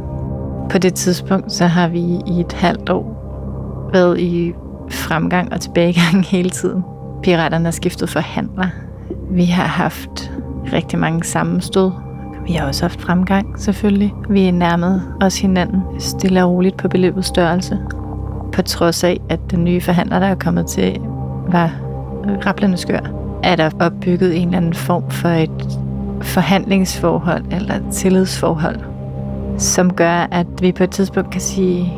På 0.71 0.79
det 0.79 0.95
tidspunkt, 0.95 1.53
så 1.53 1.67
har 1.67 1.89
vi 1.89 2.01
i 2.27 2.41
et 2.41 2.53
halvt 2.53 2.89
år 2.89 3.21
været 3.93 4.21
i 4.21 4.53
fremgang 4.91 5.53
og 5.53 5.61
tilbagegang 5.61 6.25
hele 6.35 6.51
tiden. 6.51 6.83
Piraterne 7.23 7.65
har 7.65 7.71
skiftet 7.71 8.09
forhandler. 8.09 8.67
Vi 9.31 9.45
har 9.45 9.67
haft 9.67 10.33
rigtig 10.73 10.99
mange 10.99 11.25
sammenstød 11.25 11.91
vi 12.47 12.53
har 12.53 12.67
også 12.67 12.83
haft 12.83 13.01
fremgang, 13.01 13.61
selvfølgelig. 13.61 14.15
Vi 14.31 14.49
er 14.49 14.53
nærmet 14.53 15.03
os 15.21 15.41
hinanden 15.41 15.83
stille 15.99 16.45
og 16.45 16.51
roligt 16.51 16.77
på 16.77 16.89
beløbets 16.89 17.29
størrelse. 17.29 17.79
På 18.53 18.63
trods 18.63 19.05
af, 19.05 19.21
at 19.29 19.41
den 19.51 19.65
nye 19.65 19.81
forhandler, 19.81 20.19
der 20.19 20.27
er 20.27 20.35
kommet 20.35 20.67
til, 20.67 20.99
var 21.49 21.71
rapplende 22.47 22.77
skør, 22.77 23.01
er 23.43 23.57
der 23.57 23.71
opbygget 23.81 24.37
en 24.37 24.49
eller 24.49 24.57
anden 24.57 24.75
form 24.75 25.11
for 25.11 25.29
et 25.29 25.79
forhandlingsforhold 26.23 27.45
eller 27.51 27.75
et 27.75 27.85
tillidsforhold, 27.93 28.77
som 29.59 29.93
gør, 29.93 30.29
at 30.31 30.47
vi 30.61 30.73
på 30.73 30.85
et 30.85 30.91
tidspunkt 30.91 31.31
kan 31.31 31.41
sige, 31.41 31.93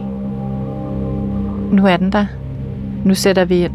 nu 1.73 1.87
er 1.87 1.97
den 1.97 2.13
der. 2.13 2.27
Nu 3.05 3.15
sætter 3.15 3.45
vi 3.45 3.65
ind, 3.65 3.73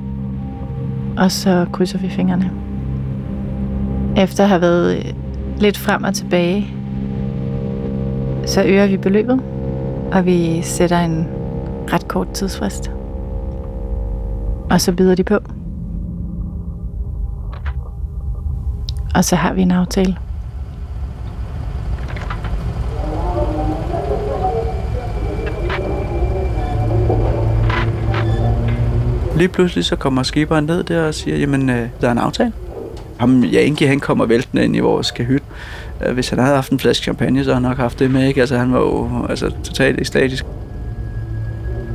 og 1.18 1.32
så 1.32 1.66
krydser 1.72 2.00
vi 2.00 2.10
fingrene. 2.10 2.52
Efter 4.18 4.44
at 4.44 4.50
have 4.50 4.62
været 4.62 5.16
lidt 5.60 5.78
frem 5.78 6.04
og 6.04 6.14
tilbage, 6.14 6.68
så 8.46 8.64
øger 8.64 8.88
vi 8.88 8.98
beløbet, 8.98 9.42
og 10.12 10.26
vi 10.26 10.62
sætter 10.62 11.00
en 11.00 11.28
ret 11.94 12.08
kort 12.08 12.32
tidsfrist. 12.32 12.92
Og 14.70 14.82
så 14.82 14.92
byder 14.92 15.16
de 15.16 15.24
på. 15.24 15.38
Og 19.16 19.26
så 19.26 19.36
har 19.36 19.54
vi 19.54 19.62
en 19.62 19.72
aftale. 19.72 20.16
Lige 29.36 29.50
pludselig 29.50 29.86
så 29.86 29.96
kommer 29.96 30.24
skiberen 30.24 30.66
ned 30.66 30.84
der 30.84 31.08
og 31.08 31.14
siger, 31.14 31.38
jamen 31.38 31.70
øh, 31.70 31.90
der 32.02 32.08
er 32.08 32.12
en 32.12 32.18
aftale 32.18 32.52
ham, 33.20 33.44
ja, 33.44 33.62
Inge, 33.62 33.88
han 33.88 34.00
kommer 34.00 34.26
væltende 34.26 34.64
ind 34.64 34.76
i 34.76 34.80
vores 34.80 35.12
kahyt. 35.12 35.44
Øh, 36.06 36.14
hvis 36.14 36.30
han 36.30 36.40
havde 36.40 36.56
haft 36.56 36.72
en 36.72 36.80
flaske 36.80 37.04
champagne, 37.04 37.44
så 37.44 37.50
havde 37.50 37.64
han 37.64 37.70
nok 37.70 37.78
haft 37.78 38.00
det 38.00 38.12
med, 38.12 38.28
ikke? 38.28 38.40
Altså, 38.40 38.58
han 38.58 38.74
var 38.74 38.80
jo 38.80 39.26
altså, 39.30 39.52
totalt 39.64 40.00
ekstatisk. 40.00 40.46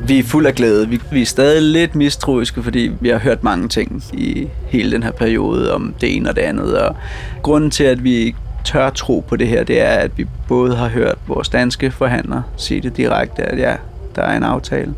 Vi 0.06 0.18
er 0.18 0.22
fuld 0.22 0.46
af 0.46 0.54
glæde. 0.54 0.88
Vi, 0.88 1.00
vi 1.12 1.22
er 1.22 1.26
stadig 1.26 1.62
lidt 1.62 1.94
mistroiske, 1.94 2.62
fordi 2.62 2.90
vi 3.00 3.08
har 3.08 3.18
hørt 3.18 3.44
mange 3.44 3.68
ting 3.68 4.02
i 4.12 4.48
hele 4.66 4.92
den 4.92 5.02
her 5.02 5.12
periode 5.12 5.74
om 5.74 5.94
det 6.00 6.16
ene 6.16 6.28
og 6.28 6.36
det 6.36 6.42
andet. 6.42 6.78
Og 6.78 6.96
grunden 7.42 7.70
til, 7.70 7.84
at 7.84 8.04
vi 8.04 8.34
tør 8.64 8.90
tro 8.90 9.24
på 9.28 9.36
det 9.36 9.48
her, 9.48 9.64
det 9.64 9.80
er, 9.80 9.94
at 9.94 10.18
vi 10.18 10.26
både 10.48 10.76
har 10.76 10.88
hørt 10.88 11.18
vores 11.26 11.48
danske 11.48 11.90
forhandler 11.90 12.42
sige 12.56 12.80
det 12.80 12.96
direkte, 12.96 13.42
at 13.42 13.58
ja, 13.58 13.76
der 14.16 14.22
er 14.22 14.36
en 14.36 14.42
aftale. 14.42 14.94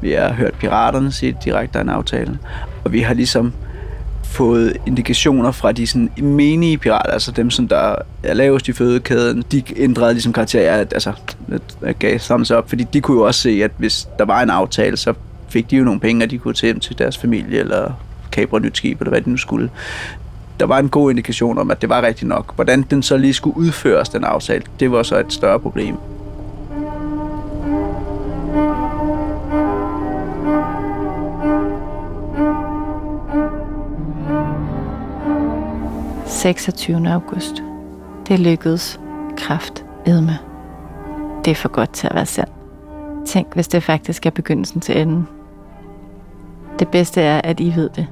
Vi 0.00 0.12
har 0.12 0.32
hørt 0.32 0.54
piraterne 0.54 1.12
sige 1.12 1.32
det 1.32 1.44
direkte, 1.44 1.72
der 1.72 1.78
er 1.78 1.84
en 1.84 1.88
aftale. 1.88 2.38
Og 2.84 2.92
vi 2.92 3.00
har 3.00 3.14
ligesom 3.14 3.52
fået 4.30 4.76
indikationer 4.86 5.52
fra 5.52 5.72
de 5.72 5.86
sådan 5.86 6.10
menige 6.16 6.78
pirater, 6.78 7.10
altså 7.10 7.32
dem, 7.32 7.50
som 7.50 7.68
der 7.68 7.94
er 8.22 8.34
lavest 8.34 8.68
i 8.68 8.72
fødekæden, 8.72 9.44
de 9.52 9.62
ændrede 9.76 10.12
ligesom 10.12 10.32
karakter, 10.32 10.72
at, 10.72 10.92
altså, 10.92 11.12
at 11.82 11.98
gav 11.98 12.18
thumbs 12.18 12.50
op, 12.50 12.68
fordi 12.68 12.86
de 12.92 13.00
kunne 13.00 13.18
jo 13.18 13.26
også 13.26 13.40
se, 13.40 13.60
at 13.64 13.70
hvis 13.76 14.08
der 14.18 14.24
var 14.24 14.42
en 14.42 14.50
aftale, 14.50 14.96
så 14.96 15.14
fik 15.48 15.70
de 15.70 15.76
jo 15.76 15.84
nogle 15.84 16.00
penge, 16.00 16.24
og 16.24 16.30
de 16.30 16.38
kunne 16.38 16.54
tage 16.54 16.68
hjem 16.68 16.80
til 16.80 16.98
deres 16.98 17.18
familie, 17.18 17.58
eller 17.58 17.92
kabre 18.32 18.60
nyt 18.60 18.76
skib, 18.76 19.00
eller 19.00 19.10
hvad 19.10 19.20
de 19.20 19.30
nu 19.30 19.36
skulle. 19.36 19.70
Der 20.60 20.66
var 20.66 20.78
en 20.78 20.88
god 20.88 21.10
indikation 21.10 21.58
om, 21.58 21.70
at 21.70 21.80
det 21.80 21.88
var 21.88 22.02
rigtigt 22.02 22.28
nok. 22.28 22.54
Hvordan 22.54 22.82
den 22.82 23.02
så 23.02 23.16
lige 23.16 23.34
skulle 23.34 23.56
udføres, 23.56 24.08
den 24.08 24.24
aftale, 24.24 24.62
det 24.80 24.92
var 24.92 25.02
så 25.02 25.18
et 25.18 25.32
større 25.32 25.60
problem. 25.60 25.96
26. 36.40 37.08
august. 37.08 37.62
Det 38.28 38.38
lykkedes. 38.38 39.00
Kraft 39.36 39.84
edme. 40.06 40.38
Det 41.44 41.50
er 41.50 41.54
for 41.54 41.68
godt 41.68 41.90
til 41.90 42.06
at 42.06 42.14
være 42.14 42.26
sandt. 42.26 42.52
Tænk, 43.26 43.54
hvis 43.54 43.68
det 43.68 43.82
faktisk 43.82 44.26
er 44.26 44.30
begyndelsen 44.30 44.80
til 44.80 45.00
enden. 45.00 45.28
Det 46.78 46.88
bedste 46.88 47.20
er, 47.20 47.40
at 47.44 47.60
I 47.60 47.72
ved 47.76 47.90
det. 47.96 48.06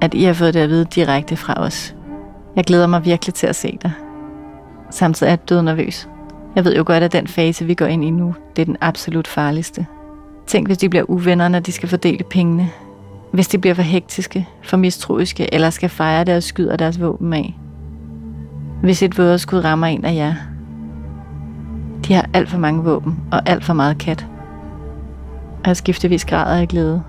At 0.00 0.14
I 0.14 0.22
har 0.22 0.32
fået 0.32 0.54
det 0.54 0.60
at 0.60 0.68
vide 0.68 0.84
direkte 0.84 1.36
fra 1.36 1.54
os. 1.56 1.94
Jeg 2.56 2.64
glæder 2.64 2.86
mig 2.86 3.04
virkelig 3.04 3.34
til 3.34 3.46
at 3.46 3.56
se 3.56 3.78
dig. 3.82 3.92
Samtidig 4.90 5.28
er 5.28 5.32
jeg 5.32 5.48
død 5.48 5.62
nervøs. 5.62 6.08
Jeg 6.56 6.64
ved 6.64 6.76
jo 6.76 6.82
godt, 6.86 7.02
at 7.02 7.12
den 7.12 7.26
fase, 7.26 7.64
vi 7.64 7.74
går 7.74 7.86
ind 7.86 8.04
i 8.04 8.10
nu, 8.10 8.34
det 8.56 8.62
er 8.62 8.66
den 8.66 8.76
absolut 8.80 9.28
farligste. 9.28 9.86
Tænk, 10.46 10.66
hvis 10.66 10.78
de 10.78 10.88
bliver 10.88 11.10
uvenner, 11.10 11.48
når 11.48 11.60
de 11.60 11.72
skal 11.72 11.88
fordele 11.88 12.24
pengene. 12.24 12.70
Hvis 13.32 13.48
de 13.48 13.58
bliver 13.58 13.74
for 13.74 13.82
hektiske, 13.82 14.48
for 14.62 14.76
mistroiske, 14.76 15.54
eller 15.54 15.70
skal 15.70 15.88
fejre 15.88 16.24
deres 16.24 16.44
skyder 16.44 16.76
deres 16.76 17.00
våben 17.00 17.32
af. 17.32 17.58
Hvis 18.82 19.02
et 19.02 19.18
vådeskud 19.18 19.64
rammer 19.64 19.86
en 19.86 20.04
af 20.04 20.14
jer. 20.14 20.34
De 22.08 22.14
har 22.14 22.28
alt 22.34 22.48
for 22.48 22.58
mange 22.58 22.84
våben 22.84 23.20
og 23.32 23.48
alt 23.48 23.64
for 23.64 23.72
meget 23.72 23.98
kat. 23.98 24.26
Og 25.62 25.66
jeg 25.66 25.76
skiftevis 25.76 26.24
græder 26.24 26.60
af 26.60 26.68
glæde 26.68 27.02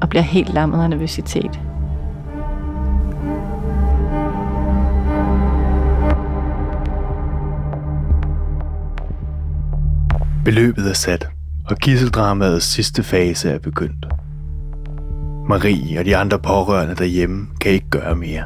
og 0.00 0.08
bliver 0.08 0.22
helt 0.22 0.54
lammet 0.54 0.82
af 0.82 0.90
nervøsitet. 0.90 1.60
Beløbet 10.44 10.90
er 10.90 10.94
sat, 10.94 11.28
og 11.66 11.76
gisseldramaets 11.76 12.66
sidste 12.66 13.02
fase 13.02 13.50
er 13.50 13.58
begyndt. 13.58 14.06
Marie 15.48 15.98
og 15.98 16.04
de 16.04 16.16
andre 16.16 16.38
pårørende 16.38 16.94
derhjemme 16.94 17.46
kan 17.60 17.72
ikke 17.72 17.90
gøre 17.90 18.14
mere. 18.14 18.44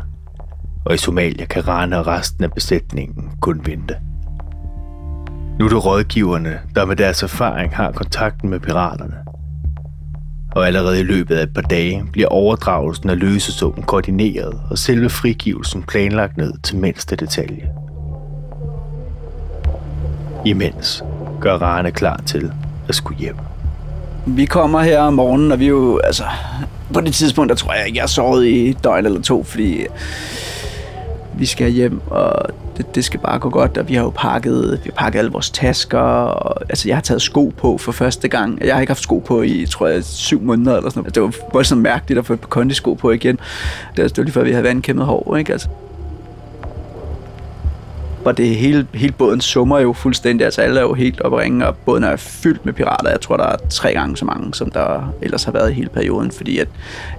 Og 0.85 0.95
i 0.95 0.99
Somalia 0.99 1.45
kan 1.45 1.69
Rane 1.69 1.99
og 1.99 2.07
resten 2.07 2.45
af 2.45 2.53
besætningen 2.53 3.31
kun 3.41 3.61
vente. 3.67 3.97
Nu 5.59 5.65
er 5.65 5.69
det 5.69 5.85
rådgiverne, 5.85 6.61
der 6.75 6.85
med 6.85 6.97
deres 6.97 7.23
erfaring 7.23 7.77
har 7.77 7.93
kontakten 7.93 8.51
med 8.51 8.61
piraterne. 8.61 9.17
Og 10.53 10.67
allerede 10.67 11.01
i 11.01 11.03
løbet 11.03 11.37
af 11.37 11.43
et 11.43 11.55
par 11.55 11.63
dage 11.63 12.05
bliver 12.13 12.29
overdragelsen 12.29 13.11
af 13.11 13.19
løsesummen 13.19 13.83
koordineret 13.83 14.61
og 14.71 14.79
selve 14.79 15.11
frigivelsen 15.11 15.83
planlagt 15.83 16.37
ned 16.37 16.53
til 16.63 16.77
mindste 16.77 17.17
detalje. 17.17 17.71
Imens 20.47 21.05
gør 21.41 21.55
Rane 21.55 21.91
klar 21.91 22.17
til 22.27 22.53
at 22.89 22.95
skulle 22.95 23.19
hjem. 23.19 23.37
Vi 24.27 24.45
kommer 24.45 24.81
her 24.81 25.01
om 25.01 25.15
morgenen, 25.15 25.53
og 25.53 25.59
vi 25.59 25.65
er 25.65 25.69
jo, 25.69 25.99
altså, 25.99 26.25
på 26.95 27.01
det 27.01 27.15
tidspunkt, 27.15 27.49
der 27.49 27.55
tror 27.55 27.73
jeg 27.73 27.87
ikke, 27.87 27.97
jeg 27.97 28.03
har 28.03 28.09
sovet 28.09 28.47
i 28.47 28.73
døgn 28.85 29.07
eller 29.07 29.23
to, 29.23 29.45
fordi 29.45 29.87
vi 31.35 31.47
skal 31.47 31.71
hjem, 31.71 32.01
og 32.11 32.33
det, 32.77 32.95
det 32.95 33.05
skal 33.05 33.21
bare 33.21 33.39
gå 33.39 33.51
godt, 33.51 33.79
og 33.79 33.89
vi 33.89 33.95
har 33.95 34.03
jo 34.03 34.13
pakket, 34.17 34.81
vi 34.85 34.91
har 34.95 35.05
pakket 35.05 35.19
alle 35.19 35.31
vores 35.31 35.51
tasker, 35.51 35.99
og, 35.99 36.63
altså 36.69 36.89
jeg 36.89 36.97
har 36.97 37.03
taget 37.03 37.23
sko 37.23 37.53
på 37.57 37.79
for 37.79 37.93
første 37.93 38.29
gang. 38.29 38.65
Jeg 38.65 38.75
har 38.75 38.81
ikke 38.81 38.91
haft 38.91 39.03
sko 39.03 39.19
på 39.19 39.43
i, 39.43 39.67
tror 39.67 39.87
jeg, 39.87 40.05
syv 40.05 40.43
måneder 40.43 40.77
eller 40.77 40.91
sådan 40.91 41.01
noget. 41.01 41.15
Det 41.15 41.23
var 41.23 41.35
voldsomt 41.53 41.83
mærkeligt 41.83 42.19
at 42.19 42.27
få 42.27 42.33
et 42.33 42.41
kondisko 42.41 42.95
på 42.95 43.11
igen. 43.11 43.39
Det 43.97 44.17
var 44.17 44.23
lige 44.23 44.33
før, 44.33 44.45
vi 44.45 44.51
havde 44.51 44.65
vandkæmmet 44.65 45.07
hår, 45.07 45.37
ikke? 45.37 45.53
Altså, 45.53 45.69
og 48.25 48.37
det 48.37 48.49
hele, 48.57 48.87
hele 48.95 49.13
båden 49.13 49.41
summer 49.41 49.79
jo 49.79 49.93
fuldstændig. 49.93 50.45
Altså 50.45 50.61
alle 50.61 50.81
er 50.81 50.85
jo 50.85 50.95
helt 50.95 51.21
oppe 51.21 51.41
ringe, 51.41 51.67
og 51.67 51.77
båden 51.77 52.05
er 52.05 52.17
fyldt 52.17 52.67
med 52.67 52.73
pirater. 52.73 53.11
Jeg 53.11 53.21
tror, 53.21 53.37
der 53.37 53.45
er 53.45 53.57
tre 53.71 53.93
gange 53.93 54.17
så 54.17 54.25
mange, 54.25 54.55
som 54.55 54.71
der 54.71 55.15
ellers 55.23 55.45
har 55.45 55.53
været 55.53 55.71
i 55.71 55.75
hele 55.75 55.89
perioden. 55.89 56.31
Fordi 56.31 56.59
at, 56.59 56.69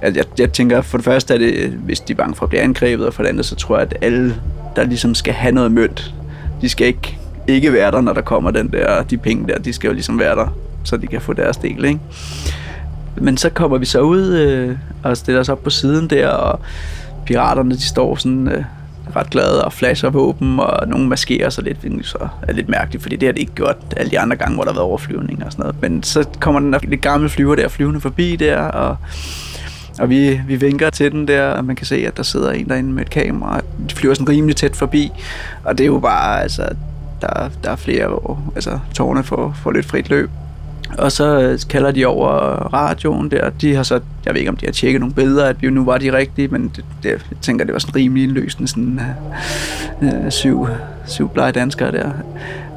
at 0.02 0.18
jeg, 0.18 0.26
jeg 0.40 0.52
tænker, 0.54 0.82
for 0.82 0.98
det 0.98 1.06
første 1.06 1.34
er 1.34 1.38
det, 1.38 1.70
hvis 1.70 2.00
de 2.00 2.14
er 2.14 2.18
bange 2.18 2.36
for 2.36 2.44
at 2.46 2.50
blive 2.50 2.62
angrebet, 2.62 3.08
og 3.08 3.14
for 3.14 3.24
det 3.24 3.30
andet, 3.30 3.46
så 3.46 3.56
tror 3.56 3.78
jeg, 3.78 3.88
at 3.92 3.98
alle, 4.02 4.36
der 4.76 4.84
ligesom 4.84 5.16
skal 5.16 5.34
have 5.34 5.52
noget 5.52 5.72
mønt, 5.72 6.14
de 6.62 6.70
skal 6.70 6.88
ikke, 6.88 7.18
ikke 7.48 7.74
være 7.74 7.92
der, 7.92 8.02
når 8.02 8.14
der 8.14 8.22
kommer 8.22 8.52
den 8.52 8.72
der, 8.72 9.04
de 9.04 9.18
penge 9.18 9.48
der. 9.48 9.60
De 9.60 9.74
skal 9.74 9.88
jo 9.88 9.94
ligesom 9.94 10.20
være 10.20 10.36
der, 10.36 10.58
så 10.84 10.98
de 10.98 11.08
kan 11.08 11.22
få 11.22 11.34
deres 11.34 11.58
del, 11.58 11.86
ikke? 11.86 12.00
Men 13.18 13.38
så 13.38 13.50
kommer 13.50 13.78
vi 13.78 13.86
så 13.86 14.02
ud 14.02 14.28
øh, 14.28 14.78
og 15.04 15.18
stiller 15.18 15.42
os 15.42 15.50
op 15.50 15.64
på 15.64 15.70
siden 15.70 16.10
der, 16.10 16.28
og 16.28 16.60
piraterne, 17.26 17.76
de 17.76 17.88
står 17.88 18.16
sådan... 18.16 18.48
Øh, 18.48 18.64
ret 19.16 19.30
glade 19.30 19.66
og 19.66 19.74
flasher 19.74 20.10
våben, 20.10 20.60
og 20.60 20.88
nogle 20.88 21.08
maskerer 21.08 21.50
sig 21.50 21.64
lidt, 21.64 21.78
hvilket 21.78 22.06
så 22.06 22.28
er 22.42 22.54
lidt 22.54 22.70
mærkeligt, 22.70 23.04
fordi 23.04 23.16
det 23.16 23.28
har 23.28 23.34
det 23.34 23.40
ikke 23.40 23.54
gjort 23.54 23.78
alle 23.98 24.12
de 24.12 24.20
andre 24.20 24.36
gange, 24.36 24.56
hvor 24.56 24.64
der 24.64 24.72
har 24.72 24.76
været 24.76 24.88
overflyvning 24.88 25.46
og 25.46 25.52
sådan 25.52 25.64
noget. 25.64 25.82
Men 25.82 26.04
så 26.04 26.28
kommer 26.40 26.60
den 26.60 26.74
der 26.74 26.80
lidt 26.84 27.02
gamle 27.02 27.30
flyver 27.30 27.56
der 27.56 27.68
flyvende 27.68 28.02
forbi 28.02 28.36
der, 28.36 28.58
og 28.58 28.98
og 30.00 30.10
vi, 30.10 30.42
vi 30.48 30.56
vinker 30.56 30.90
til 30.90 31.12
den 31.12 31.28
der, 31.28 31.48
og 31.48 31.66
man 31.66 31.76
kan 31.76 31.86
se, 31.86 32.08
at 32.08 32.18
der 32.18 32.24
sidder 32.24 32.52
en 32.52 32.70
derinde 32.70 32.94
med 32.94 33.02
et 33.02 33.10
kamera. 33.10 33.62
De 33.90 33.96
flyver 33.96 34.14
sådan 34.14 34.30
rimelig 34.30 34.56
tæt 34.56 34.76
forbi, 34.76 35.12
og 35.64 35.78
det 35.78 35.84
er 35.84 35.88
jo 35.88 36.00
bare, 36.00 36.42
altså, 36.42 36.70
der, 37.22 37.50
der 37.64 37.72
er 37.72 37.76
flere, 37.76 38.08
hvor 38.08 38.54
altså, 38.56 38.80
tårne 38.94 39.24
får, 39.24 39.56
får 39.64 39.72
lidt 39.72 39.86
frit 39.86 40.10
løb. 40.10 40.30
Og 40.98 41.12
så 41.12 41.40
øh, 41.40 41.60
kalder 41.70 41.92
de 41.92 42.06
over 42.06 42.30
radioen 42.74 43.32
der. 43.32 43.50
De 43.50 43.76
har 43.76 43.84
så, 43.84 44.00
jeg 44.26 44.34
ved 44.34 44.40
ikke 44.40 44.52
om 44.52 44.58
de 44.58 44.66
har 44.66 44.74
tjekket 44.74 45.00
nogle 45.00 45.16
billeder, 45.16 45.46
at 45.46 45.62
vi 45.62 45.70
nu 45.70 45.86
var 45.86 45.98
de 45.98 46.18
rigtige, 46.18 46.48
men 46.48 46.72
det, 46.76 46.86
det, 47.04 47.10
jeg 47.10 47.20
tænker, 47.42 47.66
det 47.66 47.74
var 47.74 47.80
sådan 47.80 47.96
rimelig 47.96 48.30
løsning, 48.30 48.70
sådan 48.70 49.02
øh, 50.02 50.26
øh, 50.26 50.32
syv, 50.32 50.68
syv 51.06 51.30
blege 51.30 51.52
danskere 51.52 51.92
der. 51.92 52.12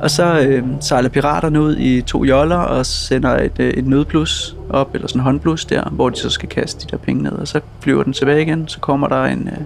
Og 0.00 0.11
så 0.11 0.40
øh, 0.40 0.64
sejler 0.81 1.09
piraterne 1.09 1.61
ud 1.61 1.76
i 1.76 2.02
to 2.02 2.24
joller 2.24 2.57
og 2.57 2.87
sender 2.87 3.37
et, 3.37 3.52
øh, 3.59 3.70
et 3.70 3.87
nødblus 3.87 4.57
op, 4.70 4.94
eller 4.94 5.09
sådan 5.09 5.20
en 5.20 5.24
håndblus 5.24 5.64
der, 5.64 5.88
hvor 5.90 6.11
de 6.11 6.18
så 6.18 6.31
skal 6.31 6.48
kaste 6.48 6.87
de 6.87 6.90
der 6.90 6.96
penge 6.96 7.22
ned. 7.22 7.33
Og 7.33 7.48
så 7.48 7.61
flyver 7.81 8.02
den 8.02 8.12
tilbage 8.12 8.42
igen, 8.42 8.68
så 8.68 8.81
kommer 8.81 9.09
der 9.09 9.24
en 9.24 9.48
øh, 9.52 9.64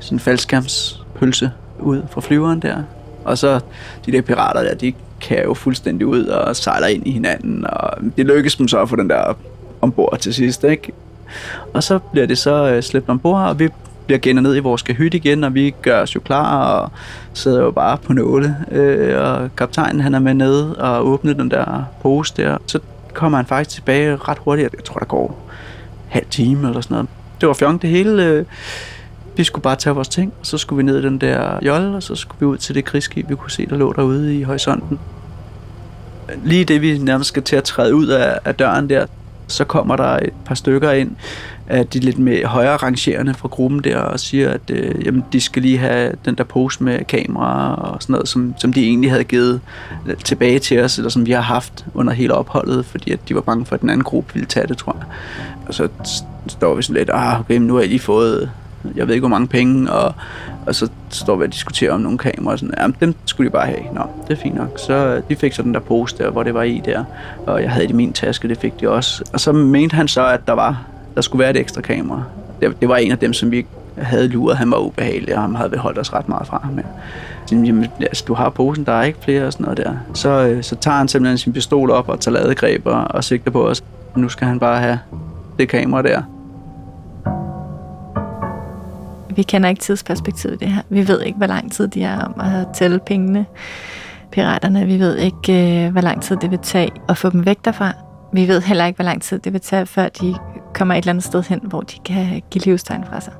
sådan 0.00 0.18
faldskærmspølse 0.18 1.50
ud 1.80 2.02
fra 2.10 2.20
flyveren 2.20 2.60
der. 2.60 2.76
Og 3.26 3.38
så 3.38 3.60
de 4.06 4.12
der 4.12 4.22
pirater 4.22 4.62
der, 4.62 4.74
de 4.74 4.92
kan 5.20 5.42
jo 5.44 5.54
fuldstændig 5.54 6.06
ud 6.06 6.24
og 6.24 6.56
sejler 6.56 6.86
ind 6.86 7.06
i 7.06 7.10
hinanden, 7.10 7.66
og 7.68 7.90
det 8.16 8.26
lykkes 8.26 8.56
dem 8.56 8.68
så 8.68 8.78
at 8.78 8.88
få 8.88 8.96
den 8.96 9.10
der 9.10 9.36
ombord 9.80 10.18
til 10.18 10.34
sidst, 10.34 10.64
ikke? 10.64 10.92
Og 11.74 11.82
så 11.82 11.98
bliver 11.98 12.26
det 12.26 12.38
så 12.38 12.70
øh, 12.70 12.82
slæbt 12.82 13.08
ombord, 13.08 13.40
og 13.40 13.58
vi 13.58 13.68
bliver 14.06 14.18
gennet 14.18 14.42
ned 14.42 14.56
i 14.56 14.58
vores 14.58 14.82
kahyt 14.82 15.14
igen, 15.14 15.44
og 15.44 15.54
vi 15.54 15.74
gør 15.82 16.02
os 16.02 16.14
jo 16.14 16.20
klar 16.20 16.64
og 16.64 16.90
sidder 17.34 17.62
jo 17.62 17.70
bare 17.70 17.98
på 17.98 18.12
nåle. 18.12 18.56
Øh, 18.70 19.22
og 19.22 19.56
kaptajnen 19.56 20.00
han 20.00 20.14
er 20.14 20.18
med 20.18 20.34
ned 20.34 20.70
og 20.70 21.06
åbner 21.06 21.32
den 21.32 21.50
der 21.50 21.84
pose 22.02 22.34
der. 22.36 22.56
Så 22.66 22.78
kommer 23.14 23.38
han 23.38 23.46
faktisk 23.46 23.74
tilbage 23.74 24.16
ret 24.16 24.38
hurtigt. 24.38 24.74
Jeg 24.76 24.84
tror, 24.84 24.98
der 24.98 25.06
går 25.06 25.50
halv 26.08 26.26
time 26.30 26.68
eller 26.68 26.80
sådan 26.80 26.94
noget. 26.94 27.08
Det 27.40 27.46
var 27.46 27.54
fjong 27.54 27.82
det 27.82 27.90
hele. 27.90 28.24
Øh, 28.24 28.44
vi 29.36 29.44
skulle 29.44 29.62
bare 29.62 29.76
tage 29.76 29.94
vores 29.94 30.08
ting, 30.08 30.32
og 30.40 30.46
så 30.46 30.58
skulle 30.58 30.76
vi 30.76 30.82
ned 30.82 30.98
i 30.98 31.02
den 31.02 31.18
der 31.18 31.58
jolle, 31.62 31.96
og 31.96 32.02
så 32.02 32.14
skulle 32.14 32.40
vi 32.40 32.46
ud 32.46 32.58
til 32.58 32.74
det 32.74 32.84
krigsskib, 32.84 33.30
vi 33.30 33.34
kunne 33.34 33.50
se, 33.50 33.66
der 33.66 33.76
lå 33.76 33.92
derude 33.92 34.38
i 34.38 34.42
horisonten. 34.42 34.98
Lige 36.44 36.64
det, 36.64 36.82
vi 36.82 36.98
nærmest 36.98 37.28
skal 37.28 37.42
til 37.42 37.56
at 37.56 37.64
træde 37.64 37.94
ud 37.94 38.06
af, 38.06 38.38
af 38.44 38.54
døren 38.54 38.88
der, 38.88 39.06
så 39.48 39.64
kommer 39.64 39.96
der 39.96 40.16
et 40.16 40.32
par 40.44 40.54
stykker 40.54 40.92
ind 40.92 41.16
af 41.66 41.86
de 41.86 41.98
lidt 41.98 42.18
mere 42.18 42.46
højere 42.46 42.76
rangerende 42.76 43.34
fra 43.34 43.48
gruppen 43.48 43.84
der 43.84 43.98
og 43.98 44.20
siger, 44.20 44.50
at 44.50 44.60
øh, 44.70 45.06
jamen, 45.06 45.24
de 45.32 45.40
skal 45.40 45.62
lige 45.62 45.78
have 45.78 46.12
den 46.24 46.34
der 46.34 46.44
pose 46.44 46.84
med 46.84 47.04
kamera 47.04 47.74
og 47.74 48.02
sådan 48.02 48.12
noget, 48.12 48.28
som, 48.28 48.54
som 48.58 48.72
de 48.72 48.84
egentlig 48.84 49.10
havde 49.10 49.24
givet 49.24 49.60
øh, 50.06 50.16
tilbage 50.16 50.58
til 50.58 50.80
os, 50.80 50.98
eller 50.98 51.10
som 51.10 51.26
vi 51.26 51.32
har 51.32 51.40
haft 51.40 51.84
under 51.94 52.12
hele 52.12 52.34
opholdet, 52.34 52.86
fordi 52.86 53.10
at 53.10 53.28
de 53.28 53.34
var 53.34 53.40
bange 53.40 53.66
for, 53.66 53.74
at 53.74 53.80
den 53.80 53.90
anden 53.90 54.04
gruppe 54.04 54.34
ville 54.34 54.46
tage 54.46 54.66
det, 54.66 54.76
tror 54.78 54.96
jeg. 54.98 55.06
Og 55.68 55.74
så 55.74 55.88
står 56.48 56.74
vi 56.74 56.82
sådan 56.82 56.96
lidt, 56.96 57.10
ah, 57.12 57.40
okay, 57.40 57.58
nu 57.58 57.74
har 57.74 57.80
jeg 57.80 57.88
lige 57.88 58.00
fået 58.00 58.50
jeg 58.96 59.06
ved 59.06 59.14
ikke, 59.14 59.22
hvor 59.22 59.36
mange 59.36 59.46
penge, 59.46 59.92
og, 59.92 60.14
og 60.66 60.74
så 60.74 60.88
står 61.10 61.36
vi 61.36 61.44
og 61.44 61.52
diskuterer 61.52 61.92
om 61.92 62.00
nogle 62.00 62.18
kameraer, 62.18 62.52
og 62.52 62.58
sådan, 62.58 62.74
jamen, 62.78 62.96
dem 63.00 63.14
skulle 63.24 63.48
de 63.48 63.52
bare 63.52 63.66
have. 63.66 63.80
Nå, 63.92 64.02
det 64.28 64.38
er 64.38 64.42
fint 64.42 64.54
nok. 64.54 64.78
Så 64.78 64.92
øh, 64.92 65.22
de 65.28 65.36
fik 65.36 65.52
så 65.52 65.62
den 65.62 65.74
der 65.74 65.80
pose 65.80 66.18
der, 66.18 66.30
hvor 66.30 66.42
det 66.42 66.54
var 66.54 66.62
i 66.62 66.82
der, 66.84 67.04
og 67.46 67.62
jeg 67.62 67.70
havde 67.70 67.86
det 67.86 67.92
i 67.92 67.96
min 67.96 68.12
taske, 68.12 68.48
det 68.48 68.58
fik 68.58 68.80
de 68.80 68.88
også. 68.88 69.24
Og 69.32 69.40
så 69.40 69.52
mente 69.52 69.96
han 69.96 70.08
så, 70.08 70.26
at 70.26 70.46
der 70.46 70.52
var, 70.52 70.82
der 71.14 71.20
skulle 71.20 71.40
være 71.40 71.50
et 71.50 71.56
ekstra 71.56 71.80
kamera. 71.80 72.22
Det, 72.60 72.80
det 72.80 72.88
var 72.88 72.96
en 72.96 73.12
af 73.12 73.18
dem, 73.18 73.32
som 73.32 73.50
vi 73.50 73.66
havde 73.98 74.28
luret, 74.28 74.56
han 74.56 74.70
var 74.70 74.78
ubehagelig, 74.78 75.36
og 75.36 75.42
han 75.42 75.54
havde 75.54 75.76
holdt 75.76 75.98
os 75.98 76.12
ret 76.12 76.28
meget 76.28 76.46
fra 76.46 76.60
ham. 76.64 76.78
Ja. 76.78 76.84
Jamen, 77.52 77.86
altså, 78.00 78.24
du 78.28 78.34
har 78.34 78.50
posen, 78.50 78.84
der 78.84 78.92
er 78.92 79.02
ikke 79.02 79.18
flere 79.22 79.46
og 79.46 79.52
sådan 79.52 79.64
noget 79.64 79.78
der. 79.78 79.94
Så, 80.14 80.28
øh, 80.28 80.62
så 80.62 80.76
tager 80.76 80.96
han 80.96 81.08
simpelthen 81.08 81.38
sin 81.38 81.52
pistol 81.52 81.90
op 81.90 82.08
og 82.08 82.20
tager 82.20 82.32
ladegræber 82.32 82.94
og 82.94 83.24
sigter 83.24 83.50
på 83.50 83.68
os. 83.68 83.84
Nu 84.16 84.28
skal 84.28 84.46
han 84.46 84.58
bare 84.58 84.80
have 84.80 84.98
det 85.58 85.68
kamera 85.68 86.02
der. 86.02 86.22
Vi 89.36 89.42
kender 89.42 89.68
ikke 89.68 89.80
tidsperspektivet 89.80 90.54
i 90.54 90.58
det 90.58 90.68
her. 90.68 90.82
Vi 90.88 91.08
ved 91.08 91.22
ikke, 91.22 91.36
hvor 91.36 91.46
lang 91.46 91.72
tid 91.72 91.88
de 91.88 92.02
er 92.02 92.20
om 92.20 92.40
at 92.40 92.66
tælle 92.74 92.98
pengene, 93.06 93.46
piraterne. 94.32 94.86
Vi 94.86 94.98
ved 94.98 95.16
ikke, 95.16 95.84
øh, 95.86 95.92
hvor 95.92 96.00
lang 96.00 96.22
tid 96.22 96.36
det 96.36 96.50
vil 96.50 96.58
tage 96.58 96.90
at 97.08 97.16
få 97.16 97.30
dem 97.30 97.46
væk 97.46 97.58
derfra. 97.64 97.92
Vi 98.32 98.48
ved 98.48 98.60
heller 98.62 98.86
ikke, 98.86 98.96
hvor 98.96 99.04
lang 99.04 99.22
tid 99.22 99.38
det 99.38 99.52
vil 99.52 99.60
tage, 99.60 99.86
før 99.86 100.08
de 100.08 100.34
kommer 100.74 100.94
et 100.94 100.98
eller 100.98 101.10
andet 101.10 101.24
sted 101.24 101.42
hen, 101.42 101.60
hvor 101.62 101.80
de 101.80 101.96
kan 102.04 102.42
give 102.50 102.64
livstegn 102.64 103.04
fra 103.04 103.20
sig. 103.20 103.32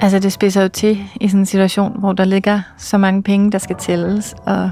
Altså 0.00 0.18
det 0.18 0.32
spidser 0.32 0.62
jo 0.62 0.68
til 0.68 0.98
i 1.20 1.28
sådan 1.28 1.40
en 1.40 1.46
situation, 1.46 2.00
hvor 2.00 2.12
der 2.12 2.24
ligger 2.24 2.60
så 2.78 2.98
mange 2.98 3.22
penge, 3.22 3.52
der 3.52 3.58
skal 3.58 3.76
tælles, 3.76 4.34
og 4.46 4.70